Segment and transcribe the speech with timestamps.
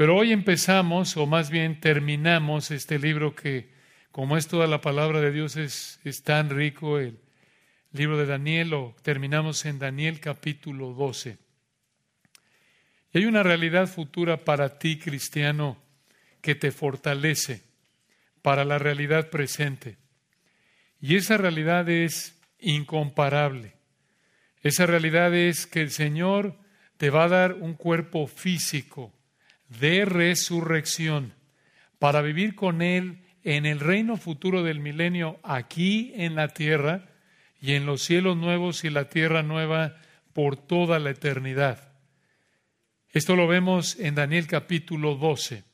[0.00, 3.68] Pero hoy empezamos, o más bien terminamos este libro que,
[4.10, 7.20] como es toda la palabra de Dios, es, es tan rico, el
[7.92, 11.36] libro de Daniel, o terminamos en Daniel capítulo 12.
[13.12, 15.76] Y hay una realidad futura para ti, cristiano,
[16.40, 17.62] que te fortalece
[18.40, 19.98] para la realidad presente.
[20.98, 23.74] Y esa realidad es incomparable.
[24.62, 26.56] Esa realidad es que el Señor
[26.96, 29.12] te va a dar un cuerpo físico
[29.78, 31.32] de resurrección
[31.98, 37.06] para vivir con Él en el reino futuro del milenio aquí en la tierra
[37.60, 39.96] y en los cielos nuevos y la tierra nueva
[40.32, 41.92] por toda la eternidad.
[43.10, 45.64] Esto lo vemos en Daniel capítulo 12.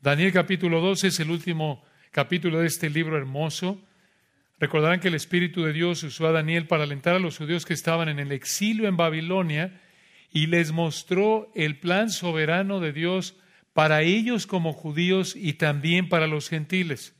[0.00, 3.80] Daniel capítulo 12 es el último capítulo de este libro hermoso.
[4.58, 7.74] Recordarán que el Espíritu de Dios usó a Daniel para alentar a los judíos que
[7.74, 9.80] estaban en el exilio en Babilonia
[10.30, 13.36] y les mostró el plan soberano de Dios
[13.72, 17.14] para ellos como judíos y también para los gentiles.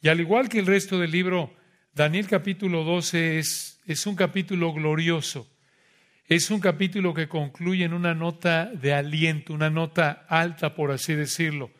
[0.00, 1.54] Y al igual que el resto del libro,
[1.94, 5.48] Daniel capítulo 12 es, es un capítulo glorioso.
[6.26, 11.14] Es un capítulo que concluye en una nota de aliento, una nota alta, por así
[11.14, 11.70] decirlo,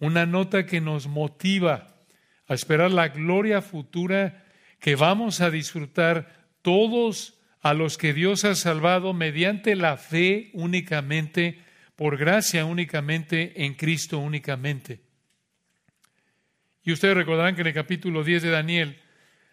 [0.00, 1.94] una nota que nos motiva
[2.48, 4.44] a esperar la gloria futura
[4.80, 11.58] que vamos a disfrutar todos a los que Dios ha salvado mediante la fe únicamente,
[11.96, 15.00] por gracia únicamente, en Cristo únicamente.
[16.82, 19.00] Y ustedes recordarán que en el capítulo 10 de Daniel,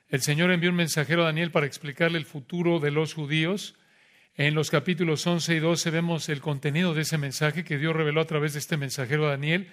[0.10, 3.76] el Señor envió un mensajero a Daniel para explicarle el futuro de los judíos.
[4.36, 8.22] En los capítulos 11 y 12 vemos el contenido de ese mensaje que Dios reveló
[8.22, 9.68] a través de este mensajero a Daniel.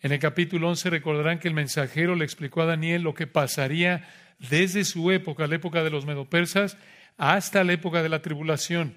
[0.00, 4.08] En el capítulo 11 recordarán que el mensajero le explicó a Daniel lo que pasaría
[4.38, 6.78] desde su época, la época de los medopersas,
[7.20, 8.96] hasta la época de la tribulación.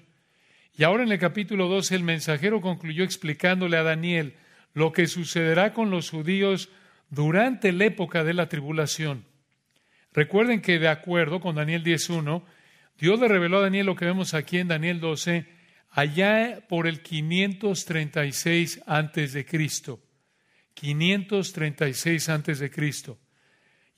[0.74, 4.34] Y ahora en el capítulo 12 el mensajero concluyó explicándole a Daniel
[4.72, 6.70] lo que sucederá con los judíos
[7.10, 9.26] durante la época de la tribulación.
[10.14, 12.42] Recuerden que de acuerdo con Daniel 10.1,
[12.98, 15.46] Dios le reveló a Daniel lo que vemos aquí en Daniel 12,
[15.90, 20.00] allá por el 536 antes de Cristo.
[20.72, 23.18] 536 antes de Cristo.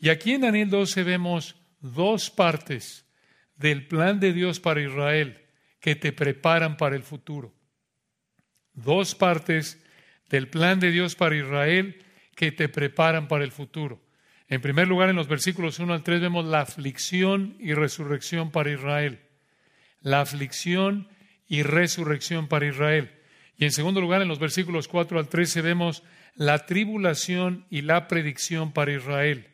[0.00, 3.06] Y aquí en Daniel 12 vemos dos partes
[3.56, 5.43] del plan de Dios para Israel
[5.81, 7.55] que te preparan para el futuro.
[8.72, 9.83] Dos partes
[10.28, 14.03] del plan de Dios para Israel que te preparan para el futuro.
[14.49, 18.71] En primer lugar, en los versículos 1 al 3 vemos la aflicción y resurrección para
[18.71, 19.21] Israel.
[20.00, 21.09] La aflicción
[21.49, 23.11] y resurrección para Israel.
[23.56, 26.03] Y en segundo lugar, en los versículos 4 al 13 vemos
[26.34, 29.49] la tribulación y la predicción para Israel.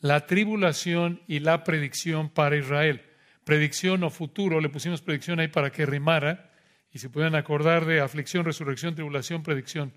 [0.00, 3.02] La tribulación y la predicción para Israel
[3.44, 6.50] predicción o futuro, le pusimos predicción ahí para que rimara,
[6.92, 9.92] y se puedan acordar de aflicción, resurrección, tribulación, predicción.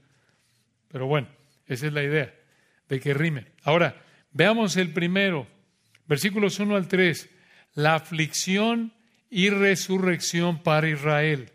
[0.88, 1.28] Pero bueno,
[1.67, 2.33] esa es la idea,
[2.88, 3.47] de que rime.
[3.63, 4.01] Ahora,
[4.31, 5.47] veamos el primero,
[6.07, 7.29] versículos 1 al 3,
[7.73, 8.94] la aflicción
[9.29, 11.51] y resurrección para Israel.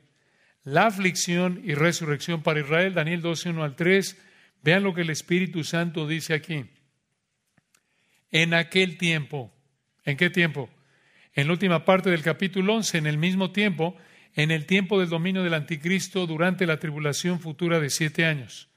[0.62, 4.18] La aflicción y resurrección para Israel, Daniel 12, 1 al 3,
[4.62, 6.66] vean lo que el Espíritu Santo dice aquí.
[8.30, 9.52] En aquel tiempo,
[10.04, 10.68] ¿en qué tiempo?
[11.34, 13.96] En la última parte del capítulo 11, en el mismo tiempo,
[14.34, 18.68] en el tiempo del dominio del anticristo durante la tribulación futura de siete años.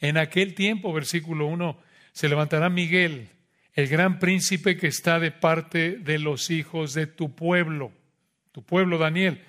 [0.00, 1.78] En aquel tiempo, versículo 1,
[2.12, 3.28] se levantará Miguel,
[3.72, 7.92] el gran príncipe que está de parte de los hijos de tu pueblo,
[8.52, 9.42] tu pueblo Daniel.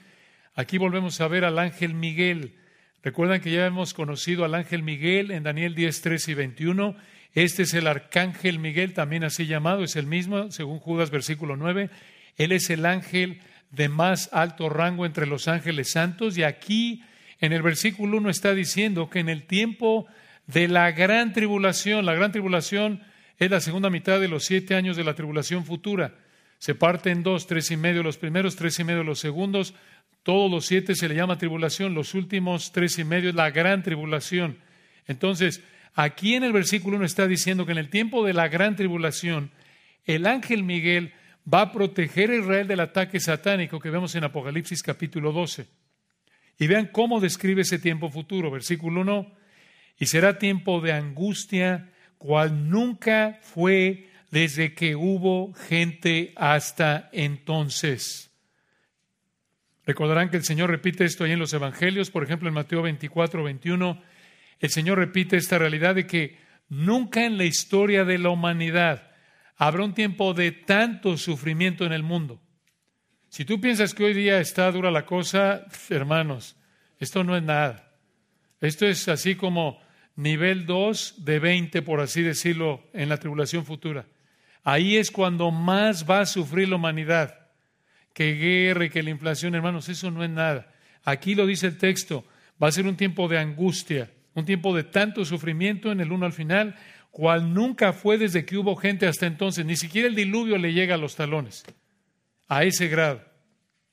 [0.56, 2.56] Aquí volvemos a ver al ángel Miguel.
[3.04, 6.96] Recuerdan que ya hemos conocido al ángel Miguel en Daniel 10, 13 y 21.
[7.34, 11.90] Este es el arcángel Miguel, también así llamado, es el mismo, según Judas, versículo 9.
[12.38, 13.42] Él es el ángel
[13.72, 17.04] de más alto rango entre los ángeles santos y aquí
[17.40, 20.08] en el versículo 1 está diciendo que en el tiempo
[20.48, 23.02] de la gran tribulación, la gran tribulación
[23.38, 26.16] es la segunda mitad de los siete años de la tribulación futura.
[26.60, 29.74] Se parte en dos, tres y medio los primeros, tres y medio los segundos.
[30.24, 33.84] Todos los siete se le llama tribulación, los últimos tres y medio es la gran
[33.84, 34.58] tribulación.
[35.08, 35.62] Entonces,
[35.94, 39.52] aquí en el versículo 1 está diciendo que en el tiempo de la gran tribulación,
[40.06, 41.14] el ángel Miguel
[41.52, 45.68] va a proteger a Israel del ataque satánico que vemos en Apocalipsis capítulo 12.
[46.58, 48.50] Y vean cómo describe ese tiempo futuro.
[48.50, 49.32] Versículo 1,
[50.00, 58.32] y será tiempo de angustia, cual nunca fue desde que hubo gente hasta entonces.
[59.86, 63.44] Recordarán que el Señor repite esto ahí en los Evangelios, por ejemplo en Mateo 24,
[63.44, 64.02] 21,
[64.60, 66.40] el Señor repite esta realidad de que
[66.70, 69.05] nunca en la historia de la humanidad
[69.58, 72.42] habrá un tiempo de tanto sufrimiento en el mundo.
[73.30, 76.56] Si tú piensas que hoy día está dura la cosa, hermanos,
[77.00, 77.92] esto no es nada.
[78.62, 79.80] Esto es así como
[80.16, 84.06] nivel 2 de 20, por así decirlo, en la tribulación futura.
[84.64, 87.50] Ahí es cuando más va a sufrir la humanidad.
[88.14, 90.72] Que guerra y que la inflación, hermanos, eso no es nada.
[91.04, 92.26] Aquí lo dice el texto,
[92.62, 96.26] va a ser un tiempo de angustia, un tiempo de tanto sufrimiento en el uno
[96.26, 96.76] al final,
[97.16, 99.66] cual nunca fue desde que hubo gente hasta entonces.
[99.66, 101.64] Ni siquiera el diluvio le llega a los talones,
[102.50, 103.24] a ese grado,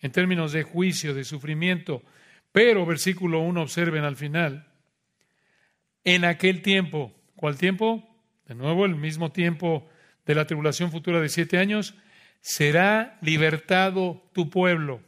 [0.01, 2.03] en términos de juicio, de sufrimiento.
[2.51, 4.67] Pero, versículo 1, observen al final,
[6.03, 7.15] en aquel tiempo.
[7.37, 8.13] ¿Cuál tiempo?
[8.49, 9.89] De nuevo, el mismo tiempo
[10.27, 11.95] de la tribulación futura de siete años.
[12.41, 15.01] Será libertado tu pueblo.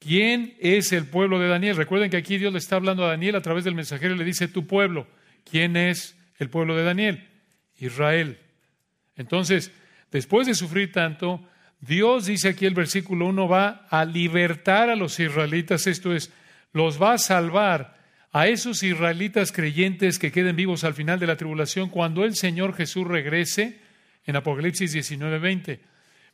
[0.00, 1.76] ¿Quién es el pueblo de Daniel?
[1.76, 4.24] Recuerden que aquí Dios le está hablando a Daniel a través del mensajero y le
[4.24, 5.06] dice tu pueblo.
[5.50, 7.28] ¿Quién es el pueblo de Daniel?
[7.78, 8.38] Israel.
[9.16, 9.72] Entonces,
[10.10, 11.46] después de sufrir tanto,
[11.80, 16.32] Dios dice aquí el versículo 1 va a libertar a los israelitas, esto es,
[16.72, 17.96] los va a salvar
[18.32, 22.74] a esos israelitas creyentes que queden vivos al final de la tribulación cuando el Señor
[22.74, 23.80] Jesús regrese
[24.24, 25.80] en Apocalipsis 19:20.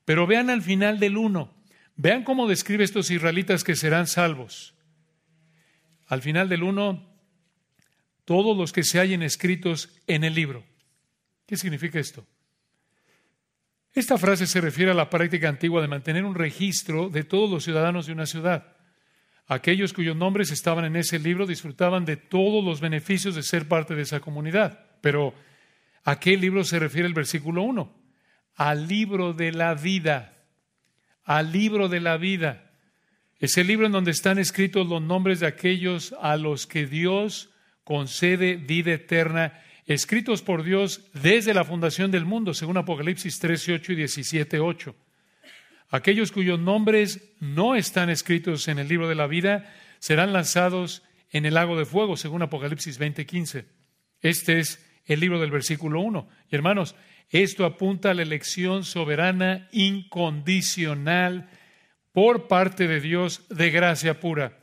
[0.04, 1.54] Pero vean al final del 1,
[1.96, 4.75] vean cómo describe estos israelitas que serán salvos.
[6.08, 7.12] Al final del 1,
[8.25, 10.65] todos los que se hallen escritos en el libro.
[11.47, 12.27] ¿Qué significa esto?
[13.95, 17.65] Esta frase se refiere a la práctica antigua de mantener un registro de todos los
[17.65, 18.77] ciudadanos de una ciudad.
[19.47, 23.95] Aquellos cuyos nombres estaban en ese libro disfrutaban de todos los beneficios de ser parte
[23.95, 24.87] de esa comunidad.
[25.03, 25.35] Pero
[26.05, 27.95] ¿a qué libro se refiere el versículo 1?
[28.55, 30.39] Al libro de la vida.
[31.25, 32.71] Al libro de la vida.
[33.39, 37.51] Es el libro en donde están escritos los nombres de aquellos a los que Dios
[37.84, 43.93] concede vida eterna, escritos por Dios desde la fundación del mundo, según Apocalipsis 13, 8
[43.93, 44.94] y 17, 8.
[45.90, 51.44] Aquellos cuyos nombres no están escritos en el libro de la vida serán lanzados en
[51.44, 53.67] el lago de fuego, según Apocalipsis 20:15.
[54.20, 56.28] Este es el libro del versículo 1.
[56.50, 56.94] Y hermanos,
[57.28, 61.50] esto apunta a la elección soberana incondicional
[62.12, 64.62] por parte de Dios de gracia pura.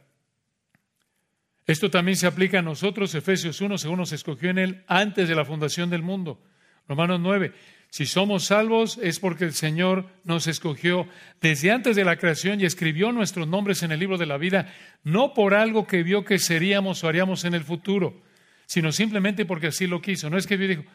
[1.69, 5.35] Esto también se aplica a nosotros, Efesios 1, según nos escogió en él antes de
[5.35, 6.41] la fundación del mundo.
[6.87, 7.53] Romanos 9,
[7.91, 11.07] si somos salvos es porque el Señor nos escogió
[11.39, 14.73] desde antes de la creación y escribió nuestros nombres en el libro de la vida,
[15.03, 18.19] no por algo que vio que seríamos o haríamos en el futuro,
[18.65, 20.27] sino simplemente porque así lo quiso.
[20.31, 20.85] No es que Dios dijo,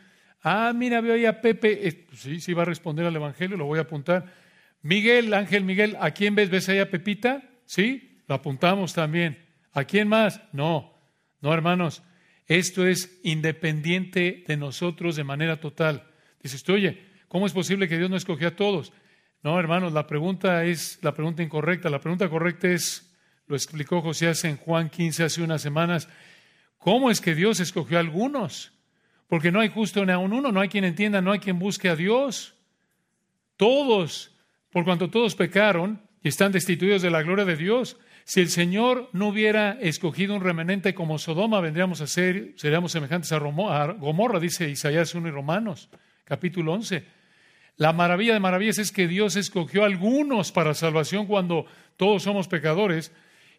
[0.43, 3.57] ah, mira, veo ahí a Pepe, eh, pues sí, sí va a responder al Evangelio,
[3.57, 4.27] lo voy a apuntar.
[4.83, 6.51] Miguel, Ángel Miguel, ¿a quién ves?
[6.51, 7.45] ¿Ves ahí a Pepita?
[7.65, 9.44] Sí, lo apuntamos también.
[9.75, 10.41] ¿A quién más?
[10.53, 10.95] No,
[11.41, 12.03] no, hermanos,
[12.47, 16.07] esto es independiente de nosotros de manera total.
[16.43, 18.93] Dices oye, ¿cómo es posible que Dios no escogió a todos?
[19.43, 21.91] No, hermanos, la pregunta es la pregunta incorrecta.
[21.91, 23.15] La pregunta correcta es,
[23.47, 26.09] lo explicó José en Juan 15 hace unas semanas,
[26.79, 28.73] ¿cómo es que Dios escogió a algunos?
[29.27, 31.89] Porque no hay justo ni a uno, no hay quien entienda, no hay quien busque
[31.89, 32.55] a Dios.
[33.57, 34.35] Todos,
[34.71, 37.97] por cuanto todos pecaron y están destituidos de la gloria de Dios.
[38.25, 43.33] Si el Señor no hubiera escogido un remanente como Sodoma, vendríamos a ser, seríamos semejantes
[43.33, 45.91] a Gomorra, dice Isaías 1 y Romanos
[46.25, 47.05] capítulo 11.
[47.77, 51.67] La maravilla de maravillas es que Dios escogió a algunos para salvación cuando
[51.99, 53.13] todos somos pecadores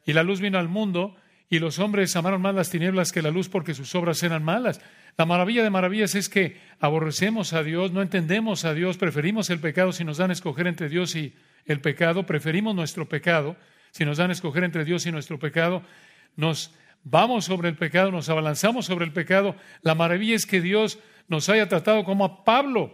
[0.03, 1.15] y la luz vino al mundo
[1.47, 4.81] y los hombres amaron más las tinieblas que la luz porque sus obras eran malas.
[5.15, 9.59] La maravilla de maravillas es que aborrecemos a Dios, no entendemos a Dios, preferimos el
[9.59, 11.35] pecado si nos dan a escoger entre Dios y
[11.65, 13.57] el pecado, preferimos nuestro pecado
[13.95, 15.81] si nos dan a escoger entre Dios y nuestro pecado,
[16.35, 16.75] nos
[17.05, 19.55] vamos sobre el pecado, nos abalanzamos sobre el pecado.
[19.83, 20.99] La maravilla es que Dios
[21.29, 22.93] nos haya tratado como a Pablo.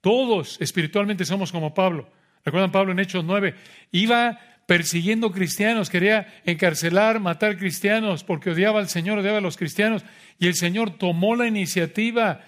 [0.00, 2.08] Todos espiritualmente somos como Pablo.
[2.42, 3.54] ¿Recuerdan Pablo en Hechos 9?
[3.90, 10.06] Iba persiguiendo cristianos, quería encarcelar, matar cristianos porque odiaba al Señor, odiaba a los cristianos
[10.38, 12.40] y el Señor tomó la iniciativa.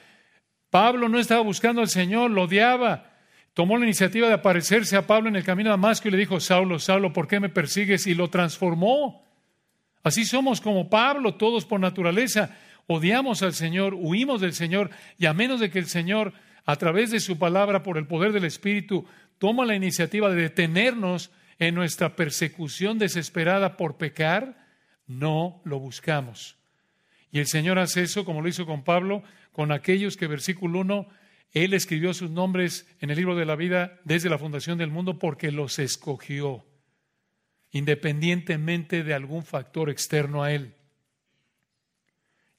[0.70, 3.13] Pablo no estaba buscando al Señor, lo odiaba.
[3.54, 6.40] Tomó la iniciativa de aparecerse a Pablo en el camino a Damasco y le dijo,
[6.40, 8.06] Saulo, Saulo, ¿por qué me persigues?
[8.06, 9.24] Y lo transformó.
[10.02, 12.56] Así somos como Pablo, todos por naturaleza
[12.86, 16.32] odiamos al Señor, huimos del Señor, y a menos de que el Señor,
[16.64, 19.06] a través de su palabra, por el poder del Espíritu,
[19.38, 24.66] toma la iniciativa de detenernos en nuestra persecución desesperada por pecar,
[25.06, 26.56] no lo buscamos.
[27.30, 31.08] Y el Señor hace eso, como lo hizo con Pablo, con aquellos que, versículo 1,
[31.54, 35.18] Él escribió sus nombres en el libro de la vida desde la fundación del mundo
[35.18, 36.66] porque los escogió,
[37.70, 40.74] independientemente de algún factor externo a Él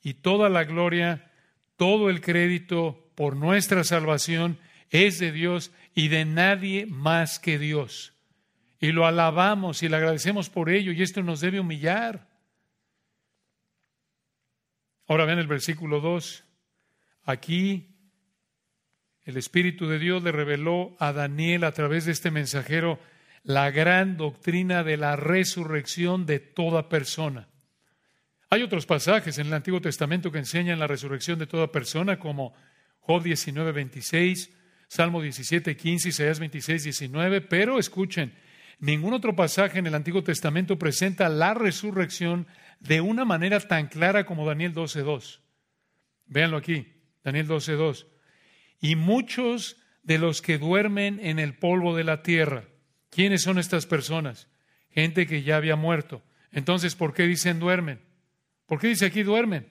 [0.06, 1.32] y toda la gloria,
[1.78, 4.60] todo el crédito por nuestra salvación
[4.92, 8.14] es de Dios y de nadie más que Dios.
[8.80, 12.30] Y lo alabamos y le agradecemos por ello y esto nos debe humillar.
[15.08, 16.44] Ahora ven el versículo 2.
[17.24, 17.95] Aquí
[19.26, 23.00] el Espíritu de Dios le reveló a Daniel a través de este mensajero
[23.44, 27.48] la gran doctrina de la resurrección de toda persona.
[28.52, 32.54] Hay otros pasajes en el Antiguo Testamento que enseñan la resurrección de toda persona, como
[33.00, 34.54] Job 19, 26,
[34.88, 38.36] Salmo 17, 15, Isaías 26, 19, pero escuchen,
[38.80, 42.48] ningún otro pasaje en el Antiguo Testamento presenta la resurrección
[42.80, 45.42] de una manera tan clara como Daniel 12, 2.
[46.28, 48.08] Véanlo aquí, Daniel 12, 2.
[48.80, 52.66] Y muchos de los que duermen en el polvo de la tierra,
[53.10, 54.48] ¿quiénes son estas personas?
[54.92, 56.22] Gente que ya había muerto.
[56.52, 58.00] Entonces, ¿por qué dicen duermen?
[58.66, 59.68] ¿Por qué dice aquí duermen?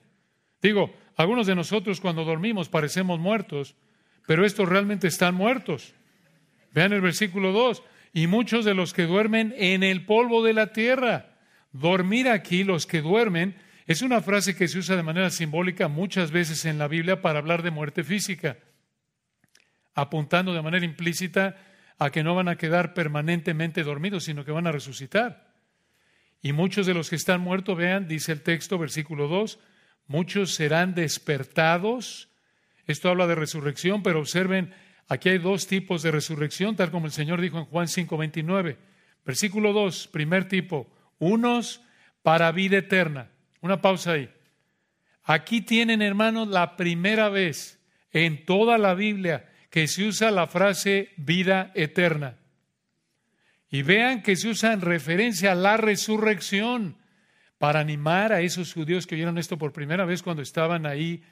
[0.60, 3.76] Digo, algunos de nosotros cuando dormimos parecemos muertos,
[4.26, 5.94] pero estos realmente están muertos.
[6.72, 7.82] Vean el versículo 2.
[8.12, 11.36] Y muchos de los que duermen en el polvo de la tierra.
[11.72, 13.56] Dormir aquí, los que duermen,
[13.86, 17.40] es una frase que se usa de manera simbólica muchas veces en la Biblia para
[17.40, 18.56] hablar de muerte física,
[19.94, 21.56] apuntando de manera implícita
[21.98, 25.52] a que no van a quedar permanentemente dormidos, sino que van a resucitar.
[26.42, 29.58] Y muchos de los que están muertos, vean, dice el texto, versículo 2,
[30.06, 32.28] muchos serán despertados.
[32.86, 34.74] Esto habla de resurrección, pero observen,
[35.08, 38.76] aquí hay dos tipos de resurrección, tal como el Señor dijo en Juan 5:29.
[39.24, 41.80] Versículo 2, primer tipo, unos
[42.22, 43.30] para vida eterna.
[43.62, 44.30] Una pausa ahí.
[45.22, 47.80] Aquí tienen, hermanos, la primera vez
[48.12, 52.38] en toda la Biblia que se usa la frase vida eterna.
[53.68, 56.96] Y vean que se usa en referencia a la resurrección
[57.58, 61.24] para animar a esos judíos que oyeron esto por primera vez cuando estaban ahí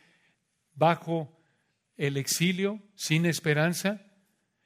[0.74, 1.40] bajo
[1.96, 4.02] el exilio, sin esperanza.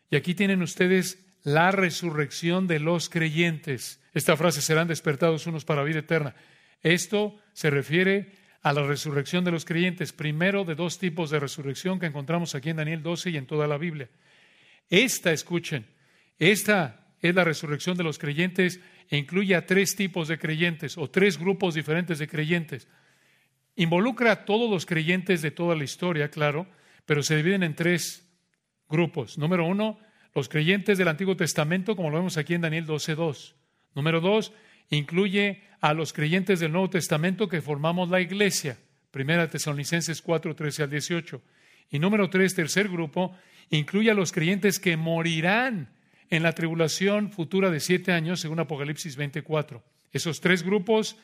[0.09, 4.01] Y aquí tienen ustedes la resurrección de los creyentes.
[4.15, 6.35] Esta frase serán despertados unos para vida eterna.
[6.81, 8.33] Esto se refiere
[8.67, 12.71] a la resurrección de los creyentes, primero de dos tipos de resurrección que encontramos aquí
[12.71, 14.09] en Daniel 12 y en toda la Biblia.
[14.91, 15.87] Esta, escuchen,
[16.37, 21.09] esta es la resurrección de los creyentes e incluye a tres tipos de creyentes o
[21.09, 22.89] tres grupos diferentes de creyentes.
[23.77, 26.67] Involucra a todos los creyentes de toda la historia, claro,
[27.05, 28.29] pero se dividen en tres
[28.89, 29.39] grupos.
[29.39, 30.01] Número uno,
[30.35, 33.55] los creyentes del Antiguo Testamento, como lo vemos aquí en Daniel 12.2.
[33.95, 34.53] Número dos,
[34.91, 38.79] incluye a los creyentes del Nuevo Testamento que formamos la iglesia.
[39.11, 41.43] Primera Tesalonicenses 4, 13 al 18.
[41.91, 43.37] Y número tres, tercer grupo,
[43.71, 45.91] incluye a los creyentes que morirán
[46.31, 49.83] en la tribulación futura de siete años, según Apocalipsis 24.
[50.13, 51.17] Esos tres grupos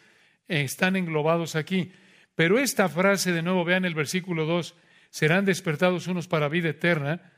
[0.49, 1.92] eh, están englobados aquí.
[2.35, 4.75] Pero esta frase, de nuevo, vean el versículo 2,
[5.11, 7.33] serán despertados unos para vida eterna,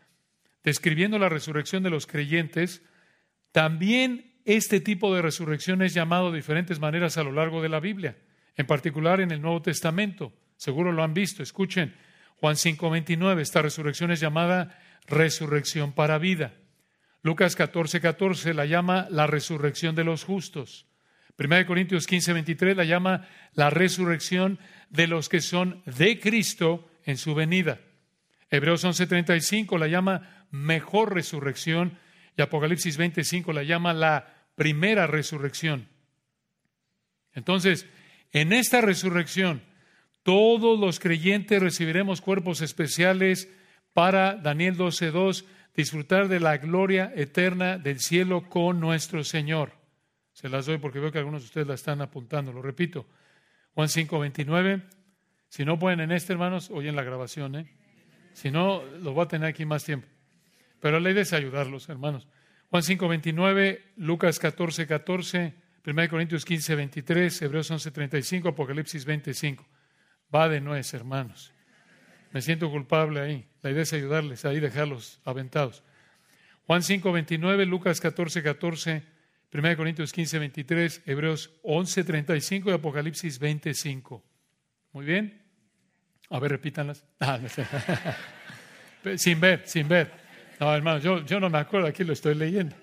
[0.63, 2.83] describiendo la resurrección de los creyentes.
[3.51, 7.81] También este tipo de resurrección es llamado de diferentes maneras a lo largo de la
[7.81, 8.17] Biblia,
[8.57, 10.33] en particular en el Nuevo Testamento.
[10.57, 11.43] Seguro lo han visto.
[11.43, 11.95] Escuchen,
[12.37, 16.55] Juan 5:29, esta resurrección es llamada resurrección para vida.
[17.23, 20.87] Lucas 14, 14 la llama la resurrección de los justos.
[21.39, 24.59] 1 Corintios 15, 23 la llama la resurrección
[24.91, 27.81] de los que son de Cristo en su venida.
[28.51, 31.99] Hebreos 11, 35 la llama mejor resurrección
[32.37, 35.89] y Apocalipsis 25 la llama la primera resurrección.
[37.33, 37.87] Entonces,
[38.33, 39.63] en esta resurrección,
[40.23, 43.49] todos los creyentes recibiremos cuerpos especiales
[43.93, 45.45] para Daniel 12, 2
[45.75, 49.73] disfrutar de la gloria eterna del cielo con nuestro Señor.
[50.33, 52.53] Se las doy porque veo que algunos de ustedes la están apuntando.
[52.53, 53.07] Lo repito.
[53.75, 54.83] Juan 5, 29.
[55.49, 57.57] Si no pueden en este, hermanos, oyen la grabación.
[57.57, 57.67] ¿eh?
[58.33, 60.09] Si no, lo voy a tener aquí más tiempo.
[60.81, 62.27] Pero la idea es ayudarlos, hermanos.
[62.71, 65.55] Juan 5, 29, Lucas 14, 14,
[65.87, 69.67] 1 Corintios 15, 23, Hebreos 11, 35, Apocalipsis 25.
[70.35, 71.53] Va de nuez, hermanos.
[72.33, 73.47] Me siento culpable ahí.
[73.63, 75.85] La idea es ayudarles ahí, dejarlos aventados.
[76.67, 79.03] Juan 5, 29, Lucas 14, 14,
[79.53, 84.25] 1 Corintios 15, 23, Hebreos 11, 35 y Apocalipsis 25.
[84.93, 85.43] Muy bien.
[86.31, 87.05] A ver, repítanlas.
[87.21, 87.39] Ah,
[89.17, 90.24] sin ver, sin ver.
[90.65, 92.75] No, hermano, yo, no me acuerdo, aquí lo estoy leyendo.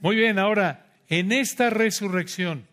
[0.00, 2.66] Muy bien, ahora, en esta resurrección,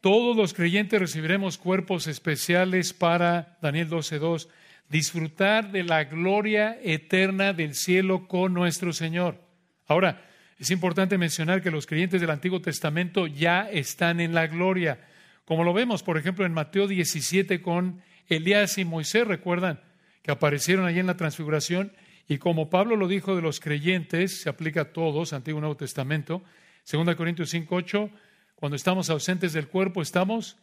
[0.00, 4.48] todos los creyentes recibiremos cuerpos especiales para Daniel 12, 2
[4.88, 9.40] disfrutar de la gloria eterna del cielo con nuestro Señor.
[9.88, 10.24] Ahora,
[10.60, 15.00] es importante mencionar que los creyentes del Antiguo Testamento ya están en la gloria,
[15.44, 19.80] como lo vemos, por ejemplo, en Mateo 17 con Elías y Moisés, recuerdan
[20.22, 21.90] que aparecieron allí en la transfiguración,
[22.28, 25.76] y como Pablo lo dijo de los creyentes, se aplica a todos, Antiguo y Nuevo
[25.76, 26.42] Testamento,
[26.90, 28.10] 2 Corintios 5, 8,
[28.54, 30.56] cuando estamos ausentes del cuerpo, estamos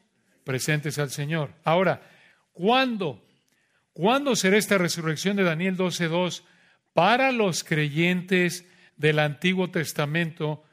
[0.43, 1.53] presentes al Señor.
[1.63, 2.01] Ahora,
[2.59, 3.25] ¿Cuándo?
[3.93, 6.43] ¿Cuándo será esta resurrección de Daniel 12.2
[6.91, 10.65] para los creyentes del Antiguo Testamento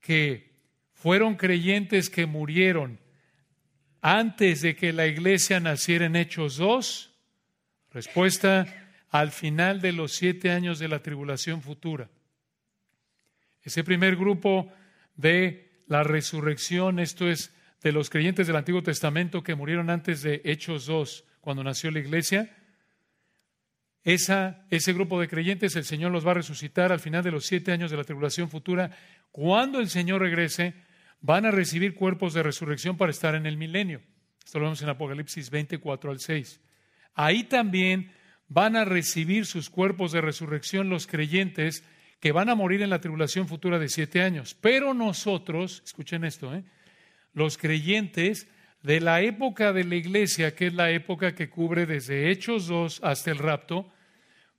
[0.00, 0.54] que
[0.94, 2.98] fueron creyentes que murieron
[4.00, 7.12] antes de que la iglesia naciera en Hechos 2?
[7.90, 8.83] Respuesta,
[9.14, 12.10] al final de los siete años de la tribulación futura.
[13.62, 14.72] Ese primer grupo
[15.14, 20.42] de la resurrección, esto es de los creyentes del Antiguo Testamento que murieron antes de
[20.44, 22.56] Hechos 2, cuando nació la iglesia,
[24.02, 27.46] esa, ese grupo de creyentes el Señor los va a resucitar al final de los
[27.46, 28.90] siete años de la tribulación futura.
[29.30, 30.74] Cuando el Señor regrese,
[31.20, 34.02] van a recibir cuerpos de resurrección para estar en el milenio.
[34.44, 36.60] Esto lo vemos en Apocalipsis 24 al 6.
[37.14, 38.10] Ahí también
[38.54, 41.82] van a recibir sus cuerpos de resurrección los creyentes
[42.20, 44.56] que van a morir en la tribulación futura de siete años.
[44.60, 46.62] Pero nosotros, escuchen esto, ¿eh?
[47.32, 48.46] los creyentes
[48.80, 53.00] de la época de la iglesia, que es la época que cubre desde Hechos 2
[53.02, 53.92] hasta el rapto,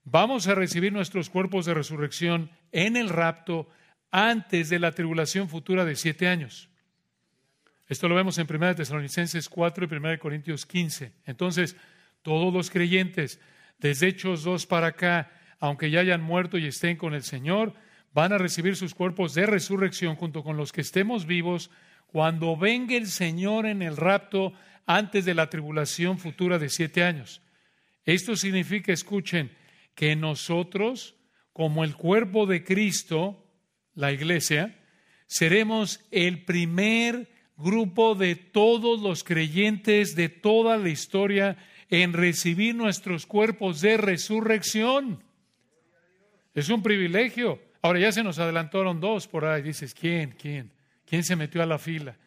[0.03, 3.69] vamos a recibir nuestros cuerpos de resurrección en el rapto
[4.11, 6.69] antes de la tribulación futura de siete años.
[7.87, 11.13] Esto lo vemos en 1 Tesalonicenses 4 y 1 Corintios 15.
[11.25, 11.77] Entonces,
[12.23, 13.39] todos los creyentes,
[13.79, 17.73] desde Hechos 2 para acá, aunque ya hayan muerto y estén con el Señor,
[18.13, 21.69] van a recibir sus cuerpos de resurrección junto con los que estemos vivos
[22.07, 24.53] cuando venga el Señor en el rapto
[24.85, 27.41] antes de la tribulación futura de siete años.
[28.05, 29.51] Esto significa, escuchen,
[29.95, 31.15] que nosotros,
[31.51, 33.45] como el cuerpo de Cristo,
[33.93, 34.79] la iglesia,
[35.27, 41.57] seremos el primer grupo de todos los creyentes de toda la historia
[41.89, 45.23] en recibir nuestros cuerpos de resurrección.
[46.53, 47.61] Es un privilegio.
[47.81, 49.61] Ahora ya se nos adelantaron dos por ahí.
[49.61, 50.31] Dices, ¿quién?
[50.31, 50.71] ¿Quién?
[51.05, 52.17] ¿Quién se metió a la fila?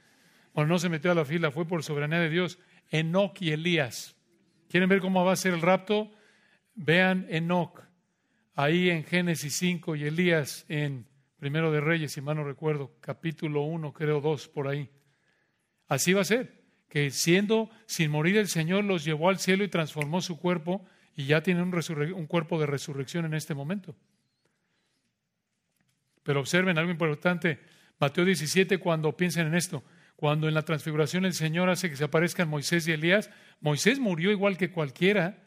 [0.55, 2.59] Bueno, no se metió a la fila, fue por soberanía de Dios.
[2.91, 4.17] Enoch y Elías.
[4.69, 6.11] ¿Quieren ver cómo va a ser el rapto?
[6.75, 7.81] Vean Enoch,
[8.55, 11.07] ahí en Génesis 5 y Elías en
[11.39, 14.91] Primero de Reyes, si mal no recuerdo, capítulo 1, creo 2, por ahí.
[15.87, 16.58] Así va a ser,
[16.89, 21.27] que siendo sin morir el Señor los llevó al cielo y transformó su cuerpo y
[21.27, 23.95] ya tiene un, cuerpo de resurrección en este momento.
[26.23, 27.59] Pero observen algo importante,
[27.99, 29.83] Mateo 17, cuando piensen en esto,
[30.17, 34.31] cuando en la transfiguración el Señor hace que se aparezcan Moisés y Elías, Moisés murió
[34.31, 35.43] igual que cualquiera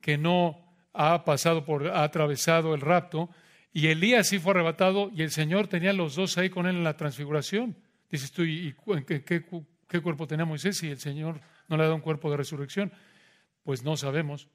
[0.00, 3.30] que no ha pasado por, ha atravesado el rapto,
[3.72, 6.84] y Elías sí fue arrebatado y el Señor tenía los dos ahí con él en
[6.84, 7.76] la transfiguración.
[8.10, 9.44] Dices tú, ¿y qué,
[10.02, 12.92] cuerpo tenía Moisés si el Señor no le ha dado un cuerpo de resurrección?
[13.62, 14.48] Pues no sabemos.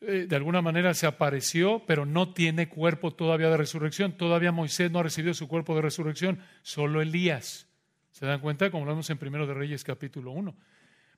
[0.00, 4.12] Eh, de alguna manera se apareció, pero no tiene cuerpo todavía de resurrección.
[4.12, 7.68] Todavía Moisés no ha recibido su cuerpo de resurrección, solo Elías.
[8.10, 8.70] ¿Se dan cuenta?
[8.70, 10.56] Como lo vemos en Primero de Reyes capítulo 1.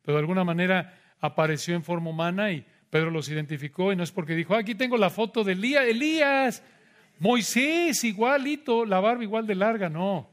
[0.02, 4.10] Pero de alguna manera apareció en forma humana y Pedro los identificó y no es
[4.10, 6.62] porque dijo, aquí tengo la foto de Elías, Elías,
[7.18, 9.88] Moisés, igualito, la barba igual de larga.
[9.88, 10.28] No,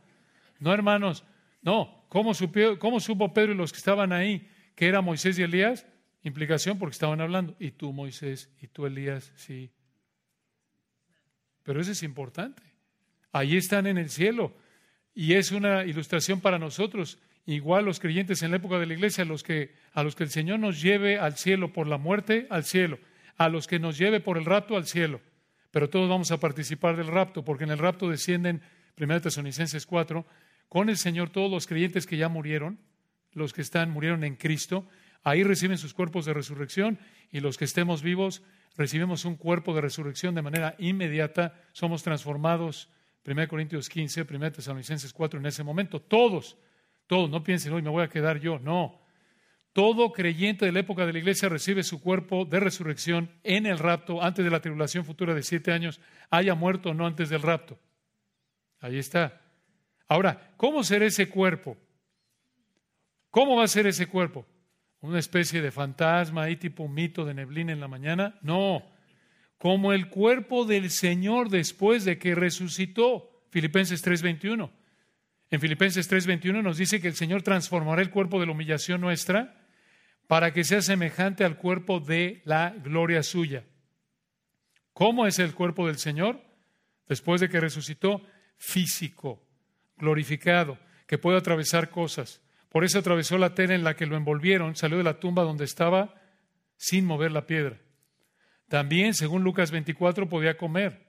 [0.59, 1.23] no, hermanos,
[1.61, 1.98] no.
[2.09, 2.33] ¿Cómo,
[2.79, 5.85] ¿Cómo supo Pedro y los que estaban ahí que era Moisés y Elías?
[6.23, 7.55] Implicación porque estaban hablando.
[7.59, 9.71] Y tú, Moisés, y tú, Elías, sí.
[11.63, 12.61] Pero eso es importante.
[13.31, 14.53] Allí están en el cielo.
[15.13, 17.19] Y es una ilustración para nosotros.
[17.45, 20.29] Igual los creyentes en la época de la iglesia, los que, a los que el
[20.29, 22.99] Señor nos lleve al cielo por la muerte, al cielo.
[23.37, 25.21] A los que nos lleve por el rapto, al cielo
[25.71, 28.61] pero todos vamos a participar del rapto, porque en el rapto descienden,
[28.97, 30.25] 1 Tesalonicenses 4,
[30.69, 32.79] con el Señor todos los creyentes que ya murieron,
[33.31, 34.87] los que están, murieron en Cristo,
[35.23, 36.99] ahí reciben sus cuerpos de resurrección
[37.31, 38.43] y los que estemos vivos
[38.77, 42.89] recibimos un cuerpo de resurrección de manera inmediata, somos transformados,
[43.25, 46.57] 1 Corintios 15, 1 Tesalonicenses 4, en ese momento, todos,
[47.07, 49.01] todos, no piensen, hoy me voy a quedar yo, no,
[49.73, 53.79] todo creyente de la época de la iglesia recibe su cuerpo de resurrección en el
[53.79, 57.41] rapto, antes de la tribulación futura de siete años, haya muerto o no antes del
[57.41, 57.79] rapto.
[58.79, 59.48] Ahí está.
[60.09, 61.77] Ahora, ¿cómo será ese cuerpo?
[63.29, 64.45] ¿Cómo va a ser ese cuerpo?
[65.01, 68.37] ¿Una especie de fantasma ahí tipo un mito de neblina en la mañana?
[68.41, 68.83] No,
[69.59, 73.45] como el cuerpo del Señor después de que resucitó.
[73.51, 74.71] Filipenses 3:21.
[75.51, 79.67] En Filipenses 3:21 nos dice que el Señor transformará el cuerpo de la humillación nuestra
[80.27, 83.63] para que sea semejante al cuerpo de la gloria suya.
[84.93, 86.41] ¿Cómo es el cuerpo del Señor?
[87.07, 88.21] Después de que resucitó,
[88.57, 89.48] físico,
[89.99, 92.41] glorificado, que puede atravesar cosas.
[92.69, 95.65] Por eso atravesó la tela en la que lo envolvieron, salió de la tumba donde
[95.65, 96.15] estaba
[96.77, 97.77] sin mover la piedra.
[98.69, 101.07] También, según Lucas 24, podía comer,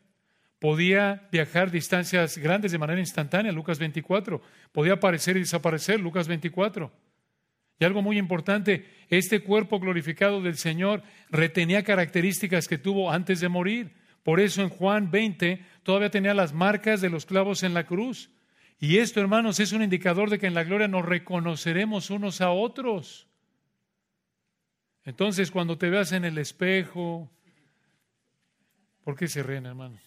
[0.58, 4.40] podía viajar distancias grandes de manera instantánea, Lucas 24,
[4.72, 6.90] podía aparecer y desaparecer, Lucas 24
[7.78, 13.48] Y algo muy importante, este cuerpo glorificado del Señor retenía características que tuvo antes de
[13.50, 13.92] morir.
[14.22, 18.30] Por eso en Juan 20 todavía tenía las marcas de los clavos en la cruz.
[18.82, 22.50] Y esto, hermanos, es un indicador de que en la gloria nos reconoceremos unos a
[22.50, 23.28] otros.
[25.04, 27.30] Entonces, cuando te veas en el espejo,
[29.04, 30.00] ¿por qué se ríen, hermanos?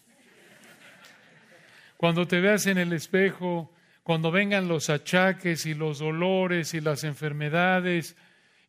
[1.96, 7.04] Cuando te veas en el espejo, cuando vengan los achaques y los dolores y las
[7.04, 8.16] enfermedades,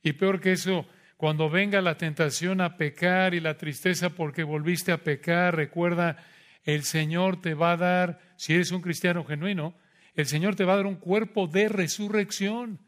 [0.04, 0.86] y peor que eso,
[1.18, 6.18] cuando venga la tentación a pecar y la tristeza porque volviste a pecar, recuerda,
[6.64, 9.74] el Señor te va a dar, si eres un cristiano genuino,
[10.16, 12.80] el Señor te va a dar un cuerpo de resurrección.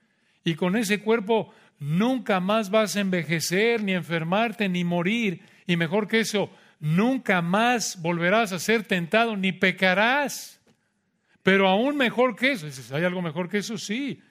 [0.43, 5.41] Y con ese cuerpo nunca más vas a envejecer, ni enfermarte, ni morir.
[5.65, 10.61] Y mejor que eso, nunca más volverás a ser tentado, ni pecarás.
[11.43, 13.77] Pero aún mejor que eso, ¿hay algo mejor que eso?
[13.77, 14.21] Sí.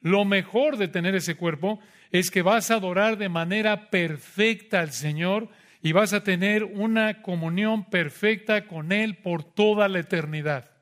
[0.00, 1.80] Lo mejor de tener ese cuerpo
[2.10, 5.48] es que vas a adorar de manera perfecta al Señor
[5.82, 10.77] y vas a tener una comunión perfecta con Él por toda la eternidad.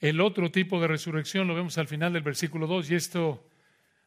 [0.00, 3.46] El otro tipo de resurrección lo vemos al final del versículo 2 y esto,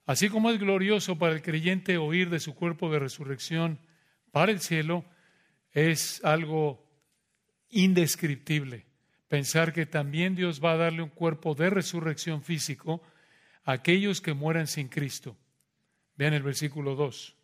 [0.06, 3.80] así como es glorioso para el creyente oír de su cuerpo de resurrección
[4.32, 5.06] para el cielo,
[5.72, 6.84] es algo
[7.70, 8.86] indescriptible
[9.34, 13.02] pensar que también Dios va a darle un cuerpo de resurrección físico
[13.64, 15.36] a aquellos que mueran sin Cristo.
[16.16, 17.36] Vean el versículo 2.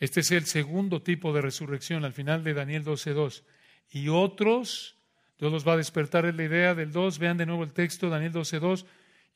[0.00, 3.42] Este es el segundo tipo de resurrección al final de Daniel 12.2.
[3.88, 4.95] Y otros,
[5.38, 7.18] Dios los va a despertar en la idea del 2.
[7.18, 8.86] Vean de nuevo el texto, Daniel 12.2.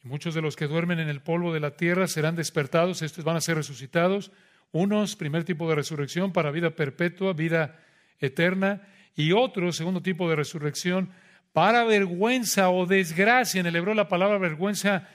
[0.02, 3.24] Y muchos de los que duermen en el polvo de la tierra serán despertados, estos
[3.24, 4.32] van a ser resucitados.
[4.72, 7.78] Unos, primer tipo de resurrección para vida perpetua, vida
[8.18, 8.82] eterna
[9.14, 11.10] y otro, segundo tipo de resurrección,
[11.52, 13.60] para vergüenza o desgracia.
[13.60, 15.08] En el hebreo la palabra vergüenza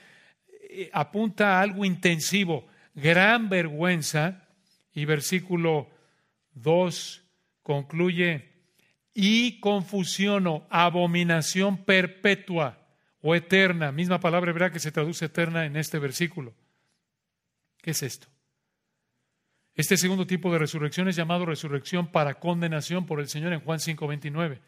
[0.69, 4.43] eh, apunta a algo intensivo, gran vergüenza.
[4.93, 5.89] Y versículo
[6.53, 7.23] 2
[7.63, 8.54] concluye,
[9.15, 12.78] y confusión o abominación perpetua
[13.21, 16.54] o eterna, misma palabra hebrea que se traduce eterna en este versículo.
[17.82, 18.28] ¿Qué es esto?
[19.73, 23.80] Este segundo tipo de resurrección es llamado resurrección para condenación por el Señor en Juan
[23.80, 24.60] 5:29.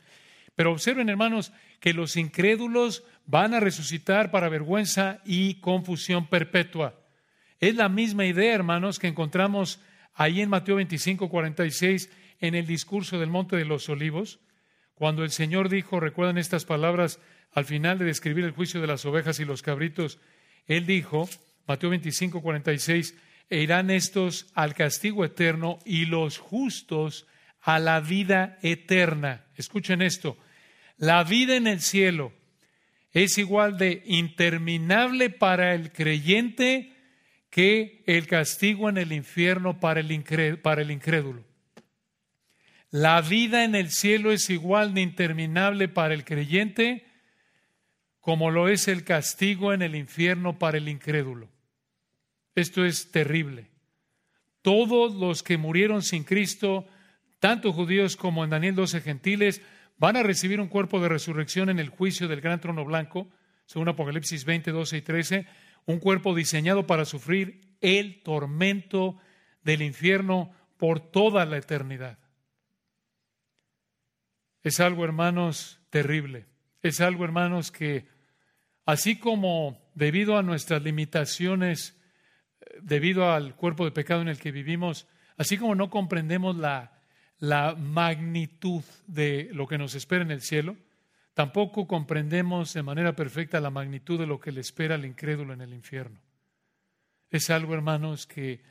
[0.56, 6.96] Pero observen, hermanos, que los incrédulos van a resucitar para vergüenza y confusión perpetua.
[7.60, 9.82] Es la misma idea, hermanos, que encontramos
[10.14, 14.40] ahí en Mateo 25:46 en el discurso del Monte de los Olivos,
[14.94, 17.20] cuando el Señor dijo, recuerdan estas palabras
[17.52, 20.20] al final de describir el juicio de las ovejas y los cabritos,
[20.66, 21.30] Él dijo,
[21.68, 23.16] Mateo 25:46,
[23.50, 27.28] e irán estos al castigo eterno y los justos
[27.62, 29.46] a la vida eterna.
[29.56, 30.38] Escuchen esto,
[30.98, 32.34] la vida en el cielo
[33.12, 36.94] es igual de interminable para el creyente
[37.50, 41.44] que el castigo en el infierno para el, incrédulo.
[42.90, 47.06] La vida en el cielo es igual de interminable para el creyente
[48.28, 51.50] como lo es el castigo en el infierno para el incrédulo.
[52.56, 53.70] Esto es terrible.
[54.62, 56.86] Todos los que murieron sin Cristo,
[57.40, 59.62] tanto judíos como en Daniel 12 gentiles,
[59.98, 63.30] van a recibir un cuerpo de resurrección en el juicio del gran trono blanco,
[63.66, 65.48] según Apocalipsis 20, 12 y 13,
[65.86, 69.18] un cuerpo diseñado para sufrir el tormento
[69.64, 72.20] del infierno por toda la eternidad.
[74.68, 76.46] Es algo, hermanos, terrible.
[76.82, 78.06] Es algo, hermanos, que
[78.86, 81.98] así como debido a nuestras limitaciones
[82.82, 87.00] debido al cuerpo de pecado en el que vivimos, así como no comprendemos la,
[87.40, 90.76] la magnitud de lo que nos espera en el cielo,
[91.34, 95.62] tampoco comprendemos de manera perfecta la magnitud de lo que le espera al incrédulo en
[95.62, 96.20] el infierno.
[97.30, 98.62] Es algo, hermanos, que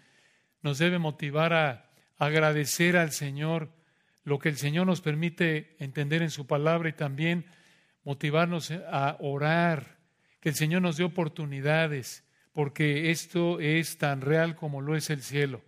[0.60, 3.75] nos debe motivar a agradecer al Señor
[4.26, 7.46] lo que el Señor nos permite entender en su palabra y también
[8.02, 9.98] motivarnos a orar,
[10.40, 15.22] que el Señor nos dé oportunidades porque esto es tan real como lo es el
[15.22, 15.62] cielo.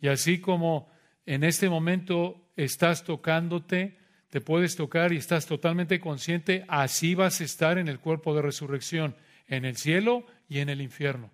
[0.00, 0.90] Y así como
[1.26, 3.98] en este momento estás tocándote,
[4.30, 8.40] te puedes tocar y estás totalmente consciente, así vas a estar en el cuerpo de
[8.40, 9.14] resurrección,
[9.46, 11.30] en el cielo y en el infierno.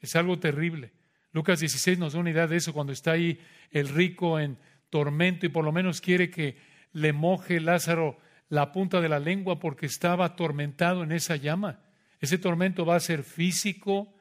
[0.00, 0.92] Es algo terrible.
[1.32, 3.38] Lucas 16 nos da una idea de eso cuando está ahí
[3.70, 4.56] el rico en
[4.90, 6.58] tormento y por lo menos quiere que
[6.92, 11.80] le moje Lázaro la punta de la lengua porque estaba atormentado en esa llama.
[12.20, 14.12] Ese tormento va a ser físico,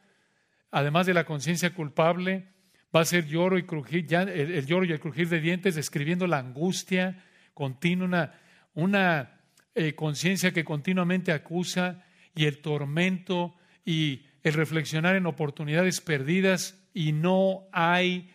[0.71, 2.47] además de la conciencia culpable,
[2.95, 7.23] va a ser lloro y el, lloro y el crujir de dientes, describiendo la angustia
[7.53, 8.33] continua, una,
[8.73, 9.41] una
[9.75, 12.05] eh, conciencia que continuamente acusa.
[12.35, 18.29] y el tormento y el reflexionar en oportunidades perdidas y no hay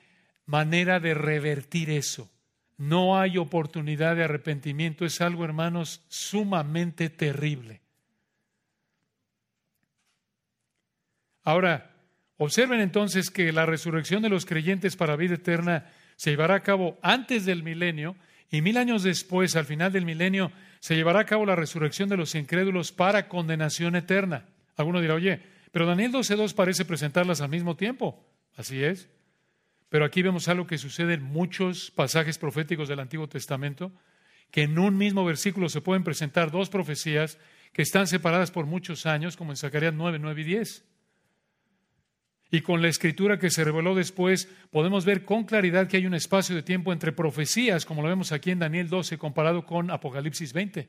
[0.46, 2.30] manera de revertir eso.
[2.76, 5.04] No hay oportunidad de arrepentimiento.
[5.04, 7.80] Es algo, hermanos, sumamente terrible.
[11.42, 11.90] Ahora,
[12.36, 16.98] observen entonces que la resurrección de los creyentes para vida eterna se llevará a cabo
[17.02, 18.16] antes del milenio
[18.50, 22.16] y mil años después, al final del milenio, se llevará a cabo la resurrección de
[22.16, 24.46] los incrédulos para condenación eterna.
[24.76, 28.24] Alguno dirá, oye, pero Daniel 12.2 parece presentarlas al mismo tiempo.
[28.56, 29.08] Así es.
[29.94, 33.92] Pero aquí vemos algo que sucede en muchos pasajes proféticos del Antiguo Testamento,
[34.50, 37.38] que en un mismo versículo se pueden presentar dos profecías
[37.72, 40.84] que están separadas por muchos años, como en Zacarías 9, 9 y 10.
[42.50, 46.14] Y con la escritura que se reveló después, podemos ver con claridad que hay un
[46.14, 50.52] espacio de tiempo entre profecías, como lo vemos aquí en Daniel 12, comparado con Apocalipsis
[50.52, 50.88] 20.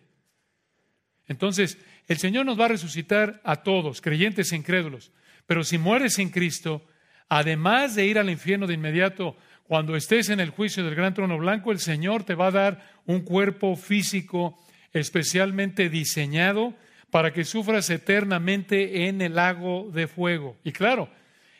[1.28, 5.12] Entonces, el Señor nos va a resucitar a todos, creyentes e incrédulos.
[5.46, 6.84] Pero si mueres en Cristo,
[7.29, 9.35] además de ir al infierno de inmediato,
[9.67, 12.95] cuando estés en el juicio del gran trono blanco, el Señor te va a dar
[13.05, 14.57] un cuerpo físico
[14.93, 16.75] especialmente diseñado
[17.09, 20.57] para que sufras eternamente en el lago de fuego.
[20.63, 21.09] Y claro,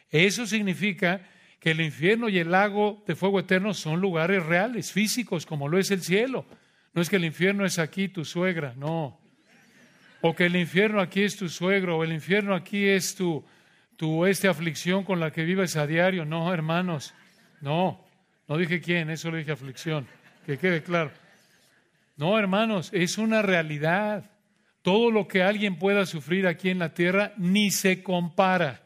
[0.10, 1.22] eso significa
[1.60, 5.80] que el infierno y el lago de fuego eterno son lugares reales, físicos, como lo
[5.80, 6.46] es el cielo.
[6.94, 9.20] No es que el infierno es aquí tu suegra, no.
[10.22, 13.44] O que el infierno aquí es tu suegro, o el infierno aquí es tu,
[13.98, 16.26] tu esta aflicción con la que vives a diario.
[16.26, 17.14] No, hermanos,
[17.62, 18.06] no.
[18.48, 20.08] No dije quién, eso le dije aflicción,
[20.46, 21.12] que quede claro.
[22.16, 24.30] No, hermanos, es una realidad.
[24.82, 28.84] Todo lo que alguien pueda sufrir aquí en la tierra ni se compara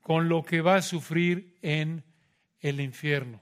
[0.00, 2.02] con lo que va a sufrir en
[2.60, 3.40] el infierno.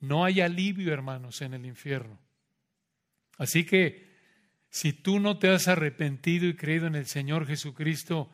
[0.00, 2.18] No hay alivio, hermanos, en el infierno.
[3.36, 4.08] Así que
[4.70, 8.30] si tú no te has arrepentido y creído en el Señor Jesucristo,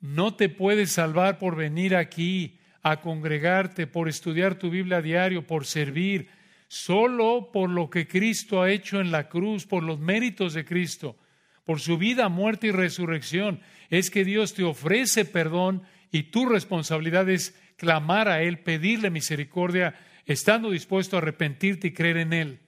[0.00, 5.46] no te puedes salvar por venir aquí a congregarte, por estudiar tu Biblia a diario,
[5.46, 6.28] por servir,
[6.68, 11.16] solo por lo que Cristo ha hecho en la cruz, por los méritos de Cristo,
[11.64, 13.60] por su vida, muerte y resurrección.
[13.90, 19.94] Es que Dios te ofrece perdón y tu responsabilidad es clamar a Él, pedirle misericordia,
[20.26, 22.60] estando dispuesto a arrepentirte y creer en Él.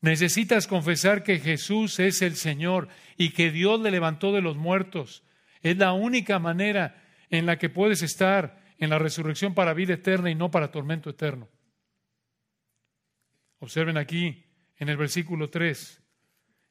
[0.00, 5.22] Necesitas confesar que Jesús es el Señor y que Dios le levantó de los muertos.
[5.62, 10.30] Es la única manera en la que puedes estar en la resurrección para vida eterna
[10.30, 11.48] y no para tormento eterno.
[13.60, 14.44] Observen aquí
[14.76, 16.02] en el versículo 3,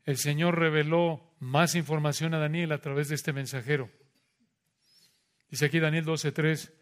[0.04, 3.89] el Señor reveló más información a Daniel a través de este mensajero.
[5.49, 6.73] Dice aquí Daniel 12:3,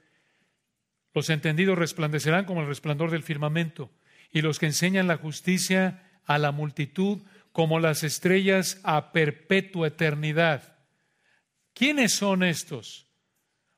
[1.13, 3.91] los entendidos resplandecerán como el resplandor del firmamento,
[4.31, 10.78] y los que enseñan la justicia a la multitud como las estrellas a perpetua eternidad.
[11.79, 13.07] ¿Quiénes son estos?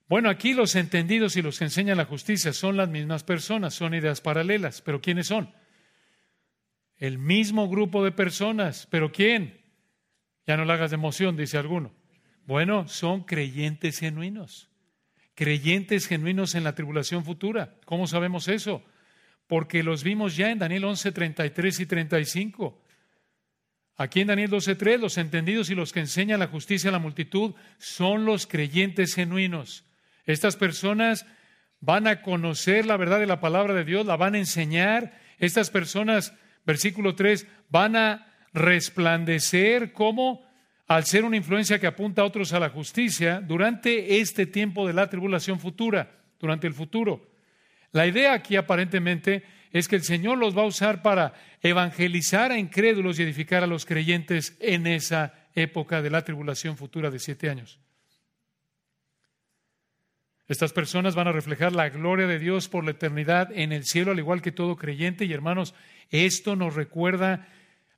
[0.08, 3.94] Bueno, aquí los entendidos y los que enseñan la justicia son las mismas personas, son
[3.94, 5.54] ideas paralelas, pero ¿quiénes son?
[6.98, 9.62] El mismo grupo de personas, pero ¿quién?
[10.48, 11.94] Ya no le hagas de emoción, dice alguno.
[12.46, 14.72] Bueno, son creyentes genuinos
[15.42, 17.76] creyentes genuinos en la tribulación futura.
[17.86, 18.84] ¿Cómo sabemos eso?
[19.48, 22.84] Porque los vimos ya en Daniel 11, 33 y 35.
[24.02, 27.54] Aquí en Daniel 12.3, los entendidos y los que enseñan la justicia a la multitud
[27.78, 29.86] son los creyentes genuinos.
[30.26, 31.28] Estas personas
[31.82, 35.14] van a conocer la verdad de la palabra de Dios, la van a enseñar.
[35.38, 36.34] Estas personas,
[36.66, 40.50] versículo 3, van a resplandecer como
[40.88, 44.94] al ser una influencia que apunta a otros a la justicia durante este tiempo de
[44.94, 46.10] la tribulación futura,
[46.40, 47.30] durante el futuro.
[47.92, 52.58] La idea aquí aparentemente es que el Señor los va a usar para evangelizar a
[52.58, 57.50] incrédulos y edificar a los creyentes en esa época de la tribulación futura de siete
[57.50, 57.80] años.
[60.48, 64.12] Estas personas van a reflejar la gloria de Dios por la eternidad en el cielo,
[64.12, 65.24] al igual que todo creyente.
[65.24, 65.74] Y hermanos,
[66.10, 67.48] esto nos recuerda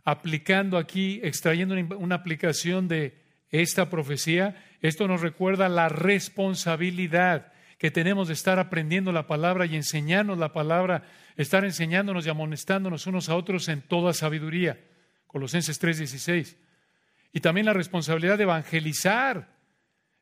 [0.03, 7.52] aplicando aquí, extrayendo una aplicación de esta profecía, esto nos recuerda la responsabilidad
[7.83, 11.03] que tenemos de estar aprendiendo la palabra y enseñarnos la palabra,
[11.35, 14.79] estar enseñándonos y amonestándonos unos a otros en toda sabiduría.
[15.27, 16.55] Colosenses 3:16.
[17.33, 19.49] Y también la responsabilidad de evangelizar.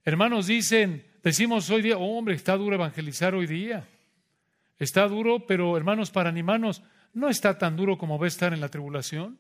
[0.04, 3.88] Hermanos dicen, decimos hoy día, oh, hombre, está duro evangelizar hoy día.
[4.80, 6.82] Está duro, pero hermanos, para animarnos,
[7.14, 9.38] no está tan duro como va a estar en la tribulación.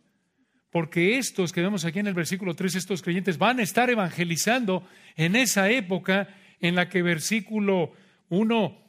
[0.70, 4.88] Porque estos que vemos aquí en el versículo 3, estos creyentes van a estar evangelizando
[5.16, 6.28] en esa época
[6.60, 7.94] en la que versículo
[8.32, 8.82] 1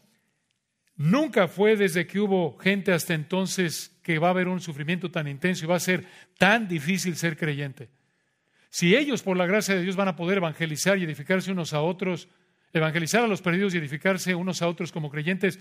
[0.96, 5.26] nunca fue desde que hubo gente hasta entonces que va a haber un sufrimiento tan
[5.26, 6.06] intenso y va a ser
[6.38, 7.88] tan difícil ser creyente.
[8.70, 11.82] Si ellos, por la gracia de Dios, van a poder evangelizar y edificarse unos a
[11.82, 12.28] otros,
[12.72, 15.58] evangelizar a los perdidos y edificarse unos a otros como creyentes,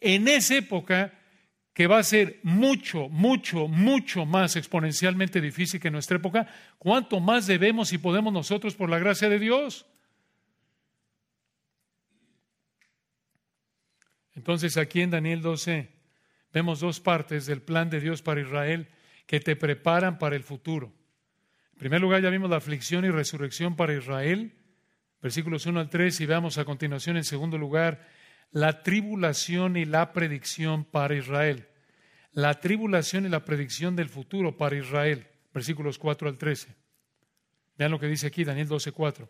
[0.00, 1.14] en esa época
[1.72, 7.20] que va a ser mucho, mucho, mucho más exponencialmente difícil que en nuestra época, ¿cuánto
[7.20, 9.86] más debemos y podemos nosotros por la gracia de Dios?
[14.38, 15.88] Entonces aquí en Daniel 12
[16.52, 18.86] vemos dos partes del plan de Dios para Israel
[19.26, 20.92] que te preparan para el futuro.
[21.72, 24.54] En primer lugar, ya vimos la aflicción y resurrección para Israel,
[25.20, 28.06] versículos 1 al 3, y veamos a continuación, en segundo lugar,
[28.52, 31.66] la tribulación y la predicción para Israel.
[32.30, 36.76] La tribulación y la predicción del futuro para Israel, versículos 4 al 13.
[37.76, 39.28] Vean lo que dice aquí Daniel 12, 4.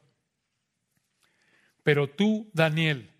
[1.82, 3.10] Pero tú, Daniel,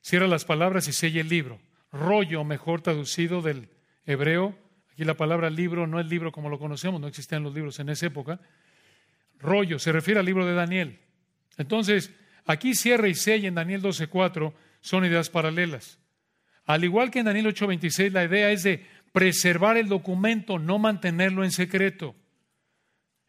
[0.00, 1.60] cierra las palabras y sella el libro.
[1.92, 3.68] Rollo, mejor traducido del
[4.06, 4.58] hebreo.
[4.92, 7.88] Aquí la palabra libro no es libro como lo conocemos, no existían los libros en
[7.88, 8.40] esa época
[9.40, 10.98] rollo, se refiere al libro de Daniel.
[11.56, 12.12] Entonces,
[12.46, 15.98] aquí cierra y sella en Daniel 12.4 son ideas paralelas.
[16.66, 21.42] Al igual que en Daniel 8.26, la idea es de preservar el documento, no mantenerlo
[21.42, 22.14] en secreto.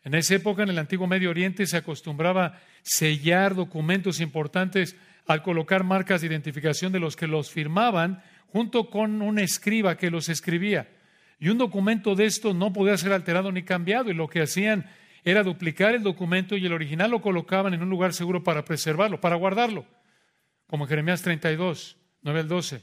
[0.03, 4.95] En esa época, en el antiguo Medio Oriente, se acostumbraba sellar documentos importantes
[5.31, 10.11] al colocar marcas de identificación de los que los firmaban junto con un escriba que
[10.11, 10.89] los escribía.
[11.39, 14.89] Y un documento de esto no podía ser alterado ni cambiado, y lo que hacían
[15.23, 19.19] era duplicar el documento y el original lo colocaban en un lugar seguro para preservarlo,
[19.19, 19.85] para guardarlo,
[20.67, 22.81] como Jeremías 32, 9 al 12.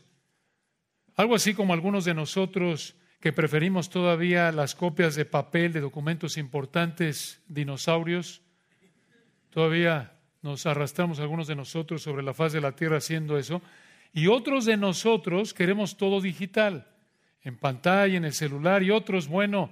[1.17, 6.37] Algo así como algunos de nosotros que preferimos todavía las copias de papel de documentos
[6.37, 8.43] importantes, dinosaurios,
[9.51, 10.18] todavía
[10.49, 13.63] nos arrastramos algunos de nosotros sobre la faz de la tierra haciendo eso,
[14.13, 16.87] y otros de nosotros queremos todo digital,
[17.43, 19.71] en pantalla, en el celular, y otros, bueno,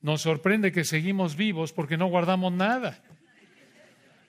[0.00, 3.02] nos sorprende que seguimos vivos porque no guardamos nada.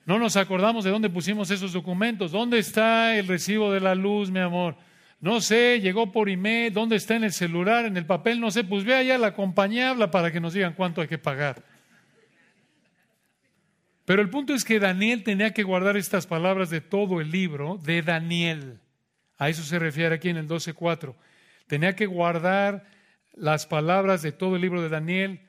[0.05, 2.31] No nos acordamos de dónde pusimos esos documentos.
[2.31, 4.75] ¿Dónde está el recibo de la luz, mi amor?
[5.21, 8.41] No sé, llegó por email, ¿dónde está en el celular, en el papel?
[8.41, 11.17] No sé, pues ve allá la compañía, habla para que nos digan cuánto hay que
[11.17, 11.63] pagar.
[14.05, 17.79] Pero el punto es que Daniel tenía que guardar estas palabras de todo el libro
[17.83, 18.79] de Daniel.
[19.37, 21.15] A eso se refiere aquí en el 12.4.
[21.67, 22.85] Tenía que guardar
[23.33, 25.41] las palabras de todo el libro de Daniel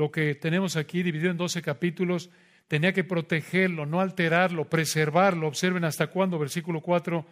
[0.00, 2.30] lo que tenemos aquí dividido en 12 capítulos,
[2.68, 5.46] tenía que protegerlo, no alterarlo, preservarlo.
[5.46, 7.26] Observen hasta cuándo, versículo 4,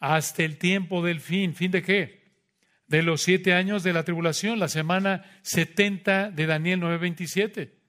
[0.00, 1.54] hasta el tiempo del fin.
[1.54, 2.22] ¿Fin de qué?
[2.86, 7.81] De los siete años de la tribulación, la semana 70 de Daniel 9:27.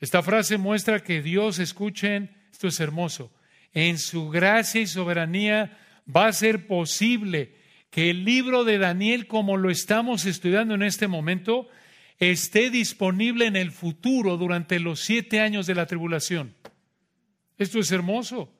[0.00, 3.32] Esta frase muestra que Dios, escuchen, esto es hermoso,
[3.72, 5.78] en su gracia y soberanía
[6.14, 7.54] va a ser posible
[7.90, 11.68] que el libro de Daniel, como lo estamos estudiando en este momento,
[12.18, 16.54] esté disponible en el futuro durante los siete años de la tribulación.
[17.58, 18.52] Esto es hermoso.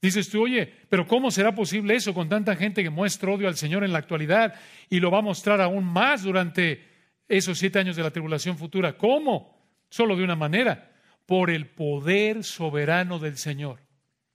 [0.00, 3.56] Dices tú, oye, pero ¿cómo será posible eso con tanta gente que muestra odio al
[3.56, 4.54] Señor en la actualidad
[4.88, 6.84] y lo va a mostrar aún más durante
[7.28, 8.96] esos siete años de la tribulación futura?
[8.96, 9.57] ¿Cómo?
[9.90, 10.92] Solo de una manera,
[11.26, 13.80] por el poder soberano del Señor.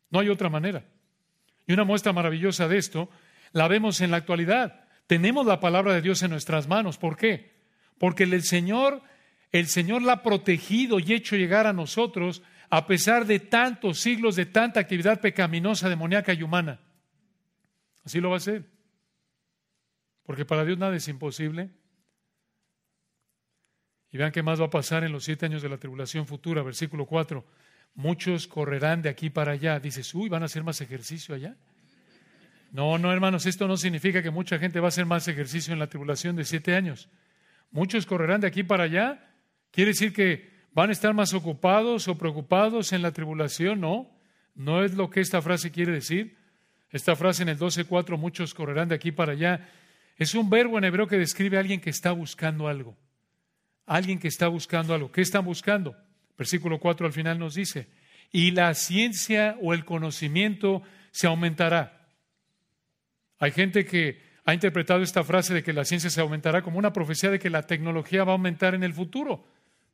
[0.09, 0.85] No hay otra manera.
[1.65, 3.09] Y una muestra maravillosa de esto
[3.51, 4.85] la vemos en la actualidad.
[5.07, 6.97] Tenemos la palabra de Dios en nuestras manos.
[6.97, 7.53] ¿Por qué?
[8.03, 9.01] porque el Señor,
[9.53, 14.35] el Señor la ha protegido y hecho llegar a nosotros a pesar de tantos siglos
[14.35, 16.81] de tanta actividad pecaminosa, demoníaca y humana.
[18.03, 18.65] Así lo va a hacer.
[20.23, 21.69] Porque para Dios nada es imposible.
[24.13, 26.61] Y vean qué más va a pasar en los siete años de la tribulación futura,
[26.61, 27.43] versículo 4.
[27.95, 29.79] Muchos correrán de aquí para allá.
[29.79, 31.57] Dices, uy, ¿van a hacer más ejercicio allá?
[32.71, 35.79] No, no, hermanos, esto no significa que mucha gente va a hacer más ejercicio en
[35.79, 37.09] la tribulación de siete años.
[37.71, 39.31] Muchos correrán de aquí para allá.
[39.71, 43.81] ¿Quiere decir que van a estar más ocupados o preocupados en la tribulación?
[43.81, 44.11] No,
[44.53, 46.37] no es lo que esta frase quiere decir.
[46.91, 49.67] Esta frase en el 12.4, muchos correrán de aquí para allá,
[50.17, 52.95] es un verbo en hebreo que describe a alguien que está buscando algo.
[53.85, 55.11] Alguien que está buscando algo.
[55.11, 55.95] ¿Qué están buscando?
[56.37, 57.87] Versículo 4 al final nos dice,
[58.31, 60.81] y la ciencia o el conocimiento
[61.11, 62.07] se aumentará.
[63.39, 66.93] Hay gente que ha interpretado esta frase de que la ciencia se aumentará como una
[66.93, 69.47] profecía de que la tecnología va a aumentar en el futuro.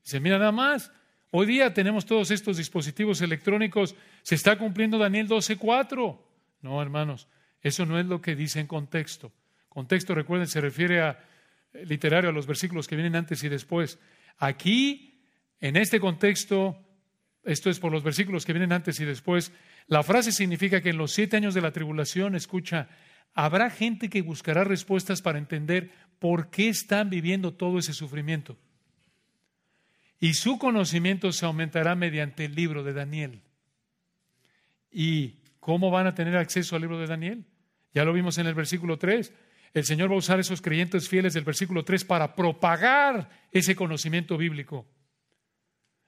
[0.03, 0.91] Dice, mira nada más,
[1.31, 6.19] hoy día tenemos todos estos dispositivos electrónicos, se está cumpliendo Daniel 12.4.
[6.61, 7.27] No, hermanos,
[7.61, 9.31] eso no es lo que dice en contexto.
[9.67, 11.19] Contexto, recuerden, se refiere a
[11.73, 13.99] literario, a los versículos que vienen antes y después.
[14.37, 15.21] Aquí,
[15.59, 16.77] en este contexto,
[17.43, 19.51] esto es por los versículos que vienen antes y después,
[19.87, 22.89] la frase significa que en los siete años de la tribulación, escucha,
[23.33, 28.57] habrá gente que buscará respuestas para entender por qué están viviendo todo ese sufrimiento.
[30.21, 33.41] y su conocimiento se aumentará mediante el libro de Daniel.
[34.91, 37.45] ¿Y cómo van a tener acceso al libro de Daniel?
[37.93, 39.33] Ya lo vimos en el versículo 3.
[39.73, 44.37] El Señor va a usar esos creyentes fieles del versículo 3 para propagar ese conocimiento
[44.37, 44.87] bíblico.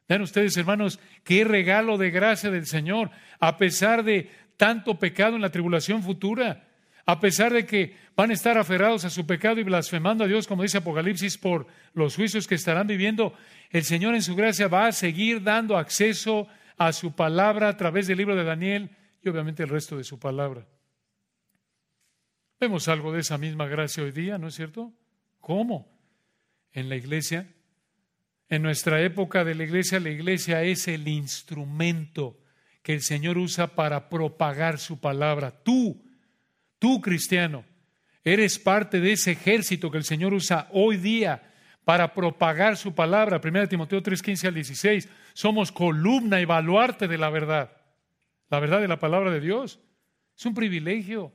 [0.07, 5.41] Vean ustedes, hermanos, qué regalo de gracia del Señor, a pesar de tanto pecado en
[5.41, 6.67] la tribulación futura,
[7.05, 10.47] a pesar de que van a estar aferrados a su pecado y blasfemando a Dios,
[10.47, 13.33] como dice Apocalipsis, por los juicios que estarán viviendo,
[13.69, 16.47] el Señor en su gracia va a seguir dando acceso
[16.77, 18.89] a su palabra a través del libro de Daniel
[19.23, 20.67] y obviamente el resto de su palabra.
[22.61, 24.93] Vemos algo de esa misma gracia hoy día, ¿no es cierto?
[25.39, 25.91] ¿Cómo?
[26.73, 27.51] En la iglesia.
[28.49, 32.37] En nuestra época de la iglesia, la iglesia es el instrumento
[32.83, 35.63] que el Señor usa para propagar su palabra.
[35.63, 36.05] Tú,
[36.77, 37.65] tú cristiano,
[38.23, 41.41] eres parte de ese ejército que el Señor usa hoy día
[41.83, 43.41] para propagar su palabra.
[43.43, 45.09] 1 Timoteo 3, 15 al 16.
[45.33, 47.75] Somos columna y baluarte de la verdad.
[48.51, 49.79] La verdad de la palabra de Dios.
[50.37, 51.33] Es un privilegio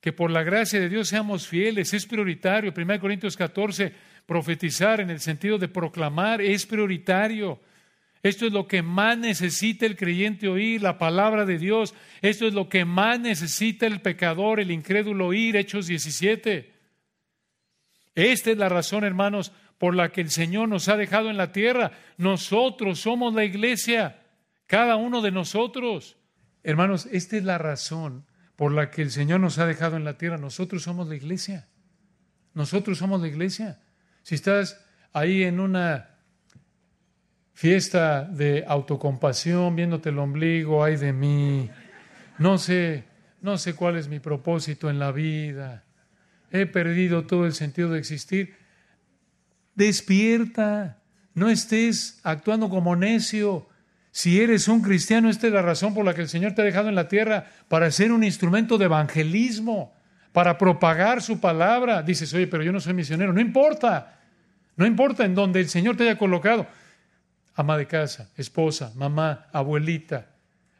[0.00, 2.72] que por la gracia de Dios seamos fieles, es prioritario.
[2.74, 3.92] 1 Corintios 14,
[4.26, 7.60] profetizar en el sentido de proclamar es prioritario.
[8.22, 11.94] Esto es lo que más necesita el creyente oír, la palabra de Dios.
[12.22, 16.72] Esto es lo que más necesita el pecador, el incrédulo oír, Hechos 17.
[18.14, 21.52] Esta es la razón, hermanos, por la que el Señor nos ha dejado en la
[21.52, 21.92] tierra.
[22.18, 24.20] Nosotros somos la iglesia,
[24.66, 26.16] cada uno de nosotros.
[26.62, 28.26] Hermanos, esta es la razón
[28.60, 30.36] por la que el Señor nos ha dejado en la tierra.
[30.36, 31.66] Nosotros somos la iglesia.
[32.52, 33.80] Nosotros somos la iglesia.
[34.22, 34.78] Si estás
[35.14, 36.18] ahí en una
[37.54, 41.70] fiesta de autocompasión, viéndote el ombligo, ay de mí,
[42.36, 43.04] no sé,
[43.40, 45.86] no sé cuál es mi propósito en la vida,
[46.50, 48.56] he perdido todo el sentido de existir.
[49.74, 51.00] Despierta,
[51.32, 53.69] no estés actuando como necio,
[54.12, 56.64] si eres un cristiano, esta es la razón por la que el Señor te ha
[56.64, 59.94] dejado en la tierra, para ser un instrumento de evangelismo,
[60.32, 62.02] para propagar su palabra.
[62.02, 63.32] Dices, oye, pero yo no soy misionero.
[63.32, 64.18] No importa,
[64.76, 66.66] no importa en donde el Señor te haya colocado.
[67.54, 70.26] Ama de casa, esposa, mamá, abuelita,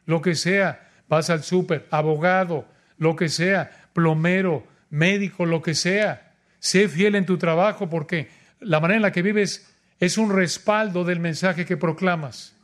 [0.05, 2.65] lo que sea, vas al súper, abogado,
[2.97, 6.33] lo que sea, plomero, médico, lo que sea.
[6.59, 8.29] Sé fiel en tu trabajo porque
[8.59, 9.69] la manera en la que vives
[9.99, 12.55] es un respaldo del mensaje que proclamas.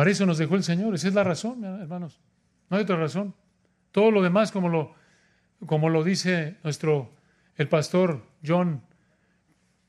[0.00, 0.94] Para eso nos dejó el Señor.
[0.94, 2.18] Esa es la razón, hermanos.
[2.70, 3.34] No hay otra razón.
[3.92, 4.94] Todo lo demás, como lo,
[5.66, 7.12] como lo dice nuestro,
[7.56, 8.82] el pastor John,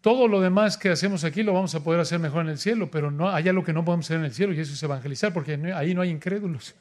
[0.01, 2.91] todo lo demás que hacemos aquí lo vamos a poder hacer mejor en el cielo,
[2.91, 5.31] pero no hay algo que no podemos hacer en el cielo y eso es evangelizar,
[5.31, 6.75] porque ahí no hay incrédulos.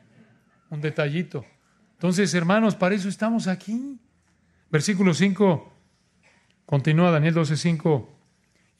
[0.70, 1.44] Un detallito.
[1.92, 4.00] Entonces, hermanos, para eso estamos aquí.
[4.70, 5.70] Versículo 5,
[6.64, 8.08] continúa Daniel 12:5.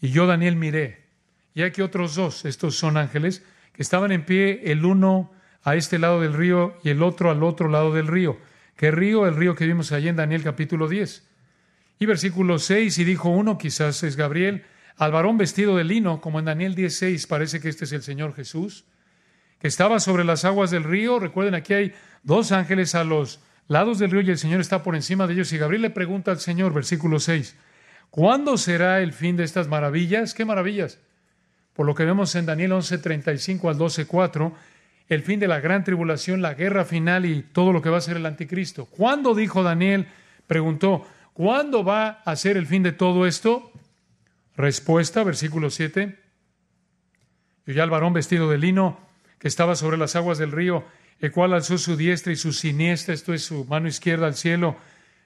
[0.00, 1.04] Y yo, Daniel, miré,
[1.52, 5.98] y aquí otros dos, estos son ángeles, que estaban en pie el uno a este
[5.98, 8.38] lado del río y el otro al otro lado del río.
[8.76, 9.26] ¿Qué río?
[9.26, 11.26] El río que vimos allí en Daniel capítulo 10.
[11.98, 14.64] Y versículo 6, y dijo uno, quizás es Gabriel,
[14.96, 18.34] al varón vestido de lino, como en Daniel 10.6, parece que este es el Señor
[18.34, 18.84] Jesús,
[19.58, 21.18] que estaba sobre las aguas del río.
[21.18, 24.94] Recuerden, aquí hay dos ángeles a los lados del río y el Señor está por
[24.94, 25.52] encima de ellos.
[25.52, 27.56] Y Gabriel le pregunta al Señor, versículo 6,
[28.10, 30.34] ¿cuándo será el fin de estas maravillas?
[30.34, 31.00] ¿Qué maravillas?
[31.74, 34.52] Por lo que vemos en Daniel 11:35 al 12:4,
[35.08, 38.00] el fin de la gran tribulación, la guerra final y todo lo que va a
[38.00, 38.86] ser el anticristo.
[38.86, 40.06] ¿Cuándo dijo Daniel?
[40.46, 43.70] Preguntó, ¿cuándo va a ser el fin de todo esto?
[44.56, 46.18] Respuesta, versículo 7.
[47.66, 48.98] Y ya el varón vestido de lino
[49.38, 50.84] que estaba sobre las aguas del río,
[51.20, 54.76] el cual alzó su diestra y su siniestra, esto es su mano izquierda al cielo.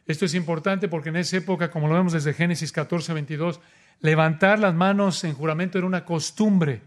[0.06, 3.60] Esto es importante porque en esa época, como lo vemos desde Génesis 14, 22,
[4.00, 6.82] Levantar las manos en juramento era una costumbre.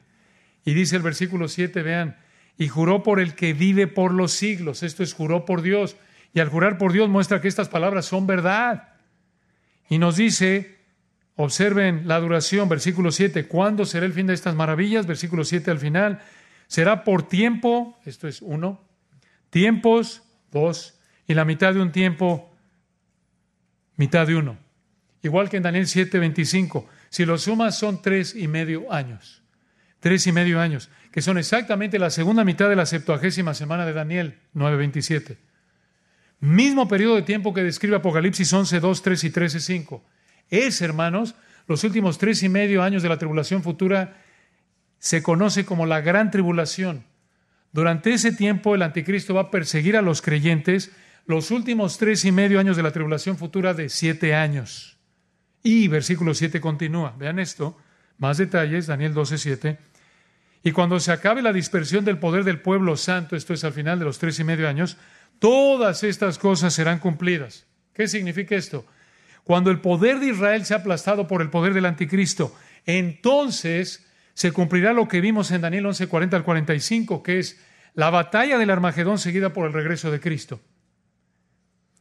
[0.64, 2.18] Y dice el versículo 7, vean,
[2.58, 4.84] y juró por el que vive por los siglos.
[4.84, 5.98] Esto es, juró por Dios.
[6.34, 8.90] Y al jurar por Dios muestra que estas palabras son verdad.
[9.90, 10.78] Y nos dice,
[11.36, 15.06] observen la duración, versículo 7, ¿cuándo será el fin de estas maravillas?
[15.08, 16.22] Versículo 7 al final,
[16.68, 18.82] será por tiempo, esto es uno,
[19.50, 22.54] tiempos, dos, y la mitad de un tiempo,
[23.98, 24.58] mitad de uno.
[25.24, 26.88] Igual que en Daniel 7, 25.
[27.12, 29.44] Si lo sumas son tres y medio años.
[30.00, 33.92] Tres y medio años, que son exactamente la segunda mitad de la septuagésima semana de
[33.92, 35.36] Daniel 9.27.
[36.40, 40.04] Mismo periodo de tiempo que describe Apocalipsis 11, 2, 3 y 13, 5.
[40.50, 41.36] Es, hermanos,
[41.68, 44.18] los últimos tres y medio años de la tribulación futura
[44.98, 47.04] se conoce como la gran tribulación.
[47.74, 50.92] Durante ese tiempo el anticristo va a perseguir a los creyentes
[51.26, 54.91] los últimos tres y medio años de la tribulación futura de siete años.
[55.64, 57.16] Y versículo 7 continúa.
[57.18, 57.78] Vean esto,
[58.18, 59.80] más detalles, Daniel 12, 7.
[60.64, 64.00] Y cuando se acabe la dispersión del poder del pueblo santo, esto es al final
[64.00, 64.98] de los tres y medio años,
[65.40, 67.66] todas estas cosas serán cumplidas.
[67.94, 68.86] ¿Qué significa esto?
[69.44, 72.56] Cuando el poder de Israel sea aplastado por el poder del anticristo,
[72.86, 77.60] entonces se cumplirá lo que vimos en Daniel 11, 40 al 45, que es
[77.94, 80.62] la batalla del Armagedón seguida por el regreso de Cristo.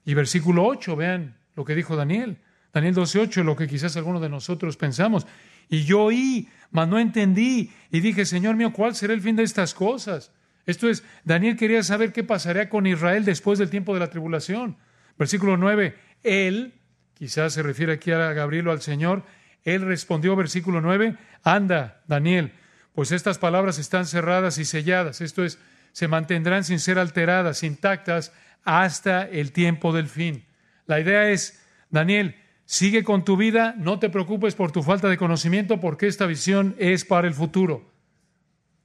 [0.04, 2.38] Y versículo 8, vean lo que dijo Daniel.
[2.72, 5.26] Daniel 12:8, lo que quizás algunos de nosotros pensamos.
[5.68, 9.42] Y yo oí, mas no entendí, y dije, Señor mío, ¿cuál será el fin de
[9.42, 10.32] estas cosas?
[10.66, 14.76] Esto es, Daniel quería saber qué pasaría con Israel después del tiempo de la tribulación.
[15.18, 16.74] Versículo 9, él,
[17.14, 19.24] quizás se refiere aquí a Gabriel o al Señor,
[19.64, 22.52] él respondió, versículo 9, anda, Daniel,
[22.94, 25.58] pues estas palabras están cerradas y selladas, esto es,
[25.92, 28.32] se mantendrán sin ser alteradas, intactas,
[28.64, 30.44] hasta el tiempo del fin.
[30.86, 32.36] La idea es, Daniel,
[32.70, 36.76] sigue con tu vida, no te preocupes por tu falta de conocimiento, porque esta visión
[36.78, 37.90] es para el futuro.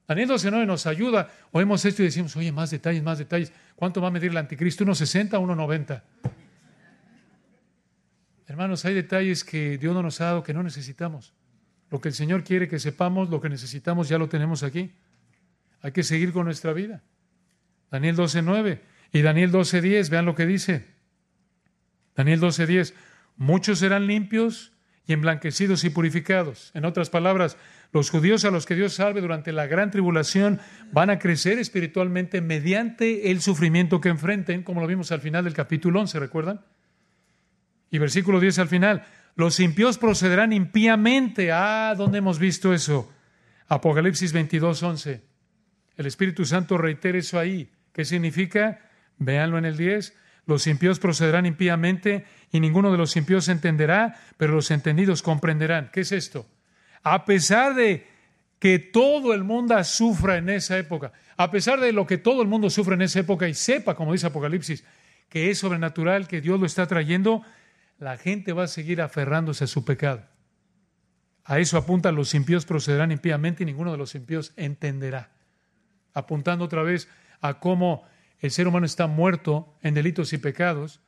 [0.07, 1.29] Daniel 12.9 nos ayuda.
[1.51, 3.53] Oímos esto y decimos, oye, más detalles, más detalles.
[3.75, 4.83] ¿Cuánto va a medir el anticristo?
[4.85, 6.01] ¿1.60 o 1.90?
[8.47, 11.35] Hermanos, hay detalles que Dios no nos ha dado que no necesitamos.
[11.91, 14.93] Lo que el Señor quiere que sepamos, lo que necesitamos, ya lo tenemos aquí.
[15.83, 17.03] Hay que seguir con nuestra vida.
[17.91, 18.79] Daniel 12.9
[19.13, 20.87] y Daniel 12.10, vean lo que dice.
[22.15, 22.95] Daniel 12.10,
[23.37, 24.73] muchos serán limpios
[25.07, 26.71] y emblanquecidos y purificados.
[26.73, 27.57] En otras palabras,
[27.91, 30.59] los judíos a los que Dios salve durante la gran tribulación
[30.91, 35.53] van a crecer espiritualmente mediante el sufrimiento que enfrenten, como lo vimos al final del
[35.53, 36.61] capítulo 11, ¿recuerdan?
[37.91, 39.05] Y versículo 10 al final,
[39.35, 41.51] los impíos procederán impíamente.
[41.51, 43.11] Ah, ¿dónde hemos visto eso?
[43.67, 45.21] Apocalipsis 22, 11.
[45.97, 47.71] El Espíritu Santo reitera eso ahí.
[47.93, 48.81] ¿Qué significa?
[49.17, 50.13] Véanlo en el 10.
[50.45, 55.89] Los impíos procederán impíamente y ninguno de los impíos entenderá, pero los entendidos comprenderán.
[55.91, 56.45] ¿Qué es esto?
[57.03, 58.07] A pesar de
[58.59, 62.47] que todo el mundo sufra en esa época, a pesar de lo que todo el
[62.47, 64.83] mundo sufre en esa época y sepa, como dice Apocalipsis,
[65.29, 67.43] que es sobrenatural, que Dios lo está trayendo,
[67.99, 70.23] la gente va a seguir aferrándose a su pecado.
[71.43, 75.31] A eso apuntan los impíos procederán impíamente y ninguno de los impíos entenderá.
[76.13, 77.07] Apuntando otra vez
[77.41, 78.07] a cómo
[78.39, 81.01] el ser humano está muerto en delitos y pecados,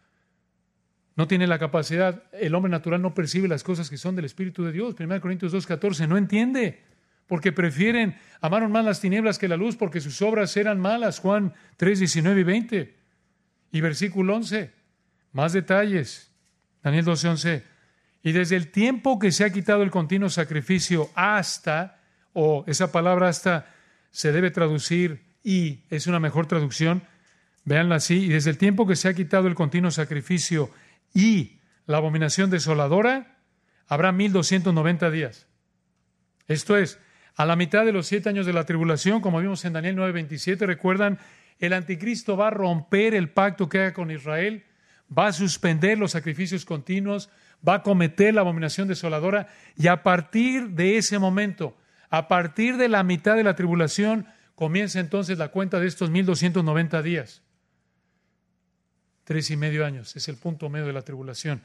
[1.16, 4.64] no tiene la capacidad, el hombre natural no percibe las cosas que son del Espíritu
[4.64, 4.96] de Dios.
[5.00, 6.84] 1 Corintios 2.14, no entiende,
[7.26, 11.20] porque prefieren, amaron más las tinieblas que la luz, porque sus obras eran malas.
[11.20, 12.96] Juan 3.19 y 20.
[13.72, 14.72] Y versículo 11,
[15.32, 16.32] más detalles.
[16.84, 17.64] Daniel 12.11.
[18.22, 22.00] Y desde el tiempo que se ha quitado el continuo sacrificio hasta,
[22.34, 23.74] o esa palabra hasta
[24.12, 27.04] se debe traducir y, es una mejor traducción,
[27.68, 30.72] Véanlo así, y desde el tiempo que se ha quitado el continuo sacrificio
[31.13, 33.39] y la abominación desoladora,
[33.88, 35.47] habrá 1290 días.
[36.47, 36.97] Esto es,
[37.36, 40.65] a la mitad de los siete años de la tribulación, como vimos en Daniel 9:27,
[40.65, 41.20] recuerdan,
[41.59, 44.63] el anticristo va a romper el pacto que haga con Israel,
[45.15, 47.30] va a suspender los sacrificios continuos,
[47.68, 51.76] va a cometer la abominación desoladora, y a partir de ese momento,
[52.09, 57.01] a partir de la mitad de la tribulación, comienza entonces la cuenta de estos 1290
[57.01, 57.43] días.
[59.28, 61.62] Tres y medio años es el punto medio de la tribulación.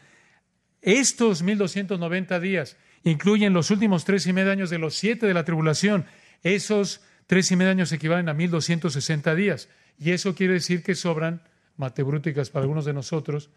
[0.80, 5.44] Estos 1290 días incluyen los últimos tres y medio años de los siete de la
[5.44, 6.04] tribulación.
[6.42, 9.68] Esos tres y medio años equivalen a 1260 días.
[9.96, 11.40] Y eso quiere decir que sobran,
[11.76, 13.48] matebrúticas para algunos de nosotros,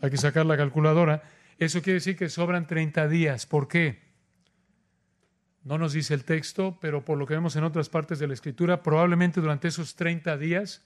[0.00, 1.24] hay que sacar la calculadora,
[1.58, 3.46] eso quiere decir que sobran 30 días.
[3.46, 4.04] ¿Por qué?
[5.64, 8.34] No nos dice el texto, pero por lo que vemos en otras partes de la
[8.34, 10.84] Escritura, probablemente durante esos 30 días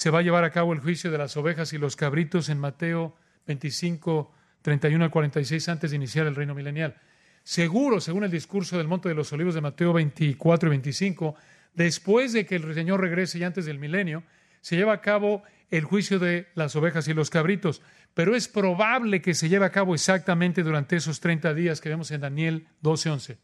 [0.00, 2.58] se va a llevar a cabo el juicio de las ovejas y los cabritos en
[2.58, 3.14] Mateo
[3.46, 4.32] 25,
[4.62, 6.96] 31 al 46 antes de iniciar el reino milenial.
[7.42, 11.34] Seguro, según el discurso del Monte de los Olivos de Mateo 24 y 25,
[11.74, 14.22] después de que el Señor regrese y antes del milenio,
[14.62, 17.82] se lleva a cabo el juicio de las ovejas y los cabritos,
[18.14, 22.10] pero es probable que se lleve a cabo exactamente durante esos 30 días que vemos
[22.10, 23.36] en Daniel 12:11.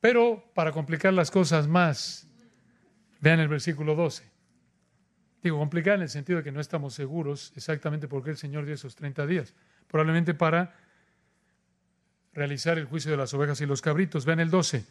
[0.00, 2.26] Pero para complicar las cosas más,
[3.20, 4.31] vean el versículo 12.
[5.42, 8.64] Digo, complicada en el sentido de que no estamos seguros exactamente por qué el Señor
[8.64, 9.54] dio esos 30 días.
[9.88, 10.76] Probablemente para
[12.32, 14.24] realizar el juicio de las ovejas y los cabritos.
[14.24, 14.84] Vean el 12.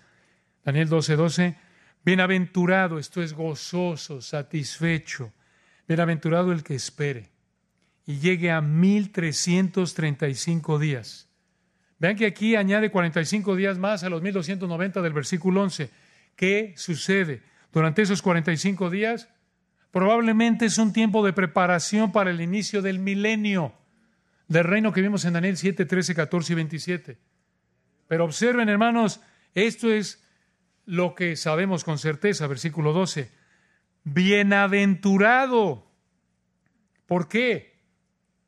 [0.64, 1.56] Daniel 12, 12.
[2.04, 5.32] Bienaventurado, esto es gozoso, satisfecho.
[5.88, 7.30] Bienaventurado el que espere
[8.06, 11.30] y llegue a 1335 días.
[11.99, 15.89] Vean que aquí añade 45 días más a los 1290 del versículo 11.
[16.36, 17.41] ¿Qué sucede?
[17.72, 19.30] Durante esos 45 días
[19.92, 23.74] Probablemente es un tiempo de preparación para el inicio del milenio.
[24.48, 27.18] del reino que vimos en Daniel 7, 13, 14 y 27.
[28.10, 29.22] Pero observen, hermanos,
[29.54, 30.22] esto es
[30.86, 33.32] lo que sabemos con certeza, versículo 12.
[34.04, 35.89] Bienaventurado.
[37.06, 37.80] ¿Por qué?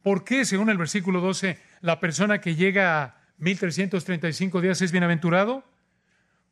[0.01, 5.63] ¿Por qué, según el versículo 12, la persona que llega a 1335 días es bienaventurado?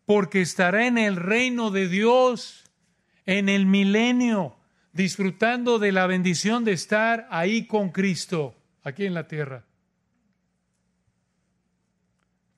[0.06, 2.64] Porque estará en el reino de Dios,
[3.26, 4.56] en el milenio,
[4.94, 9.64] disfrutando de la bendición de estar ahí con Cristo, aquí en la tierra.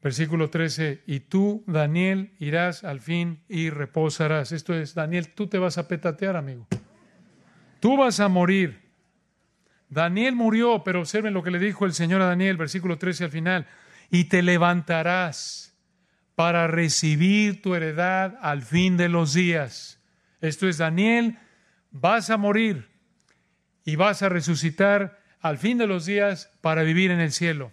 [0.02, 4.52] Versículo 13, y tú, Daniel, irás al fin y reposarás.
[4.52, 6.68] Esto es, Daniel, tú te vas a petatear, amigo.
[7.80, 8.82] Tú vas a morir.
[9.88, 13.32] Daniel murió, pero observen lo que le dijo el Señor a Daniel, versículo 13 al
[13.32, 13.68] final,
[14.10, 15.74] y te levantarás
[16.36, 20.02] para recibir tu heredad al fin de los días.
[20.42, 21.38] Esto es, Daniel,
[21.94, 22.89] vas a morir
[23.86, 27.72] y vas a resucitar al fin de los días para vivir en el cielo.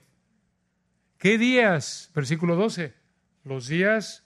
[1.18, 2.10] ¿Qué días?
[2.14, 2.94] Versículo 12.
[3.44, 4.24] Los días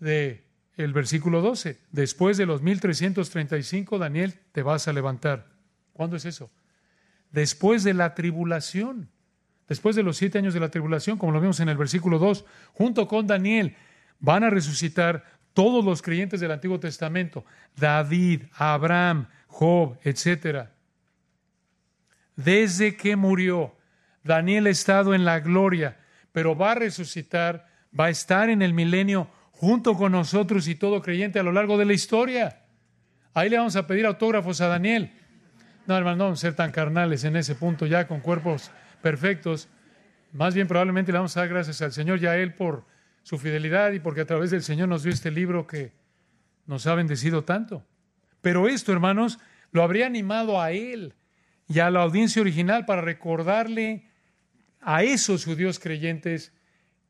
[0.00, 0.44] de
[0.76, 1.80] el versículo 12.
[1.92, 5.46] Después de los 1335, Daniel, te vas a levantar.
[5.92, 6.50] ¿Cuándo es eso?
[7.30, 9.10] Después de la tribulación.
[9.68, 12.44] Después de los siete años de la tribulación, como lo vemos en el versículo 2,
[12.72, 13.74] junto con Daniel,
[14.20, 15.24] van a resucitar
[15.56, 17.46] todos los creyentes del Antiguo Testamento,
[17.76, 20.68] David, Abraham, Job, etc.
[22.36, 23.74] Desde que murió
[24.22, 25.96] Daniel ha estado en la gloria,
[26.30, 27.66] pero va a resucitar,
[27.98, 31.78] va a estar en el milenio junto con nosotros y todo creyente a lo largo
[31.78, 32.60] de la historia.
[33.32, 35.10] Ahí le vamos a pedir autógrafos a Daniel.
[35.86, 39.70] No, hermano, no vamos a ser tan carnales en ese punto ya con cuerpos perfectos.
[40.34, 42.84] Más bien probablemente le vamos a dar gracias al Señor y a Él por
[43.26, 45.90] su fidelidad y porque a través del Señor nos dio este libro que
[46.64, 47.84] nos ha bendecido tanto.
[48.40, 49.40] Pero esto, hermanos,
[49.72, 51.12] lo habría animado a Él
[51.66, 54.06] y a la audiencia original para recordarle
[54.80, 56.52] a esos judíos creyentes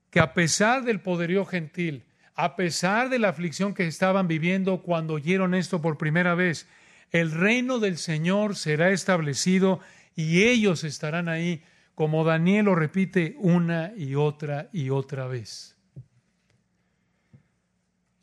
[0.08, 5.12] que a pesar del poderío gentil, a pesar de la aflicción que estaban viviendo cuando
[5.12, 6.66] oyeron esto por primera vez,
[7.10, 9.80] el reino del Señor será establecido
[10.14, 11.62] y ellos estarán ahí,
[11.94, 15.75] como Daniel lo repite una y otra y otra vez.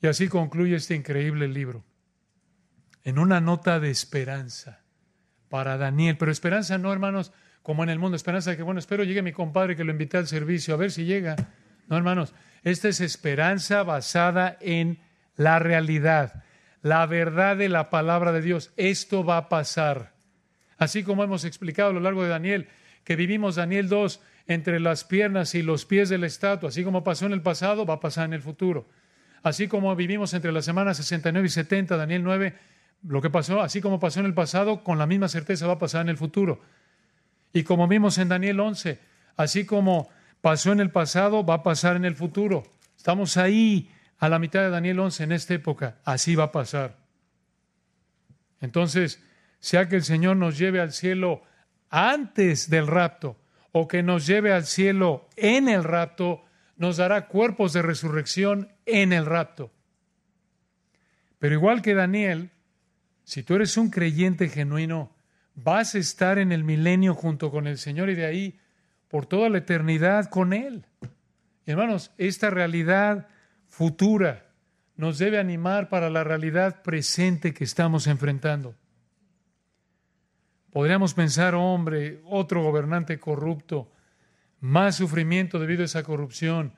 [0.04, 1.86] Y así concluye este increíble libro,
[3.06, 4.82] en una nota de esperanza
[5.48, 7.32] para Daniel, pero esperanza no, hermanos,
[7.62, 8.18] como en el mundo.
[8.18, 10.92] Esperanza de que, bueno, espero llegue mi compadre que lo invité al servicio, a ver
[10.92, 11.38] si llega.
[11.88, 12.34] No, hermanos,
[12.64, 15.00] esta es esperanza basada en
[15.38, 16.44] la realidad,
[16.82, 18.74] la verdad de la palabra de Dios.
[18.76, 20.16] Esto va a pasar.
[20.78, 22.68] Así como hemos explicado a lo largo de Daniel,
[23.06, 27.06] que vivimos Daniel 2 entre las piernas y los pies de la estatua, así como
[27.06, 28.86] pasó en el pasado, va a pasar en el futuro.
[29.44, 32.56] Así como vivimos entre las semanas 69 y 70, Daniel 9,
[33.04, 35.80] lo que pasó, así como pasó en el pasado, con la misma certeza va a
[35.80, 36.62] pasar en el futuro.
[37.52, 39.00] Y como vimos en Daniel 11,
[39.36, 40.10] así como
[40.42, 42.64] pasó en el pasado, va a pasar en el futuro.
[42.98, 45.98] Estamos ahí a la mitad de Daniel 11 en esta época.
[46.06, 46.98] Así va a pasar.
[48.62, 49.22] Entonces,
[49.60, 51.44] sea que el Señor nos lleve al cielo
[51.90, 53.38] antes del rapto
[53.74, 59.14] o que nos lleve al cielo en el rapto, nos dará cuerpos de resurrección en
[59.14, 59.72] el rapto.
[61.40, 62.52] Pero igual que Daniel,
[63.24, 65.14] si tú eres un creyente genuino,
[65.56, 68.60] vas a estar en el milenio junto con el Señor y de ahí
[69.08, 70.86] por toda la eternidad con Él.
[71.66, 73.28] hermanos, esta realidad
[73.68, 74.48] futura
[74.96, 78.76] nos debe animar para la realidad presente que estamos enfrentando.
[80.72, 83.92] Podríamos pensar, hombre, otro gobernante corrupto,
[84.64, 86.74] más sufrimiento debido a esa corrupción,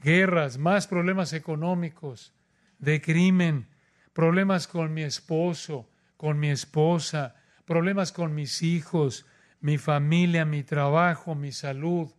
[0.00, 2.34] guerras, más problemas económicos,
[2.80, 3.68] de crimen,
[4.12, 9.24] problemas con mi esposo, con mi esposa, problemas con mis hijos,
[9.60, 12.10] mi familia, mi trabajo, mi salud.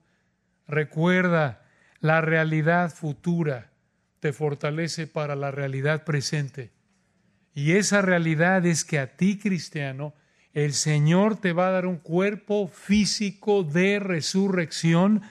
[0.67, 1.65] Recuerda,
[1.99, 3.73] la realidad futura
[4.21, 6.71] te fortalece para la realidad presente.
[7.53, 10.13] Y esa realidad es que a ti, cristiano,
[10.59, 15.21] el Señor te va a dar un cuerpo físico de resurrección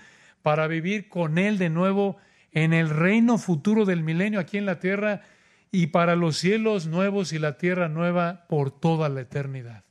[0.42, 2.16] para vivir con Él de nuevo
[2.52, 5.22] en el reino futuro del milenio aquí en la tierra
[5.70, 9.84] y para los cielos nuevos y la tierra nueva por toda la eternidad.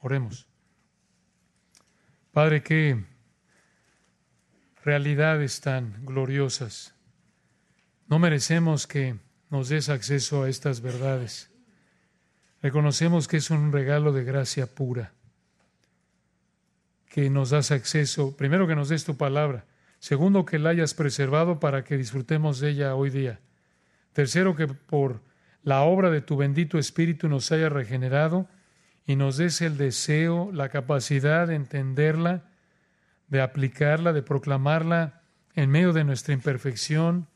[0.00, 0.46] Oremos.
[2.32, 3.04] Padre, qué
[4.84, 6.94] realidades tan gloriosas.
[8.06, 9.18] No merecemos que
[9.50, 11.50] nos des acceso a estas verdades.
[12.66, 15.12] Reconocemos que es un regalo de gracia pura,
[17.08, 19.66] que nos das acceso, primero que nos des tu palabra,
[20.00, 23.38] segundo que la hayas preservado para que disfrutemos de ella hoy día,
[24.12, 25.22] tercero que por
[25.62, 28.48] la obra de tu bendito Espíritu nos haya regenerado
[29.06, 32.50] y nos des el deseo, la capacidad de entenderla
[33.28, 35.22] de aplicarla, de proclamarla
[35.54, 37.28] en medio de nuestra imperfección,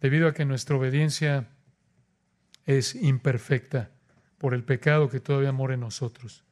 [0.00, 1.48] debido a que nuestra obediencia
[2.66, 3.90] es imperfecta
[4.38, 6.44] por el pecado que todavía mora en nosotros.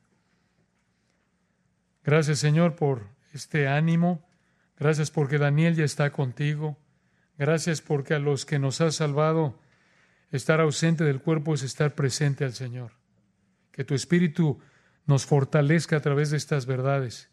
[2.03, 4.27] Gracias Señor por este ánimo.
[4.79, 6.79] Gracias porque Daniel ya está contigo.
[7.39, 9.59] Gracias porque a los que nos has salvado,
[10.31, 12.93] estar ausente del cuerpo es estar presente al Señor.
[13.73, 14.61] Que tu Espíritu
[15.07, 17.31] nos fortalezca a través de estas verdades.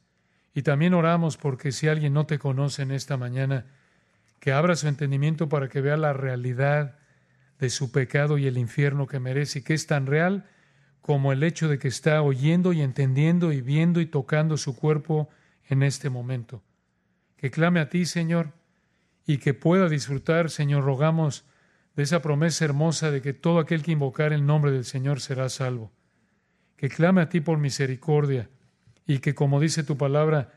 [0.53, 3.65] Y también oramos porque si alguien no te conoce en esta mañana,
[4.39, 6.97] que abra su entendimiento para que vea la realidad
[7.61, 10.45] de su pecado y el infierno que merece, y que es tan real
[10.99, 15.29] como el hecho de que está oyendo y entendiendo y viendo y tocando su cuerpo
[15.69, 16.63] en este momento.
[17.37, 18.53] Que clame a ti, Señor,
[19.27, 21.45] y que pueda disfrutar, Señor, rogamos
[21.95, 25.47] de esa promesa hermosa de que todo aquel que invocar el nombre del Señor será
[25.47, 25.91] salvo.
[26.77, 28.49] Que clame a ti por misericordia
[29.05, 30.51] y que, como dice tu palabra,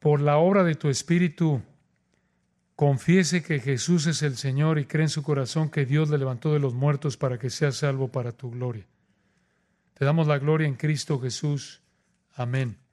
[0.00, 1.62] por la obra de tu Espíritu,
[2.76, 6.52] confiese que Jesús es el Señor y cree en su corazón que Dios le levantó
[6.52, 8.86] de los muertos para que sea salvo para tu gloria.
[9.94, 11.82] Te damos la gloria en Cristo Jesús.
[12.34, 12.83] Amén.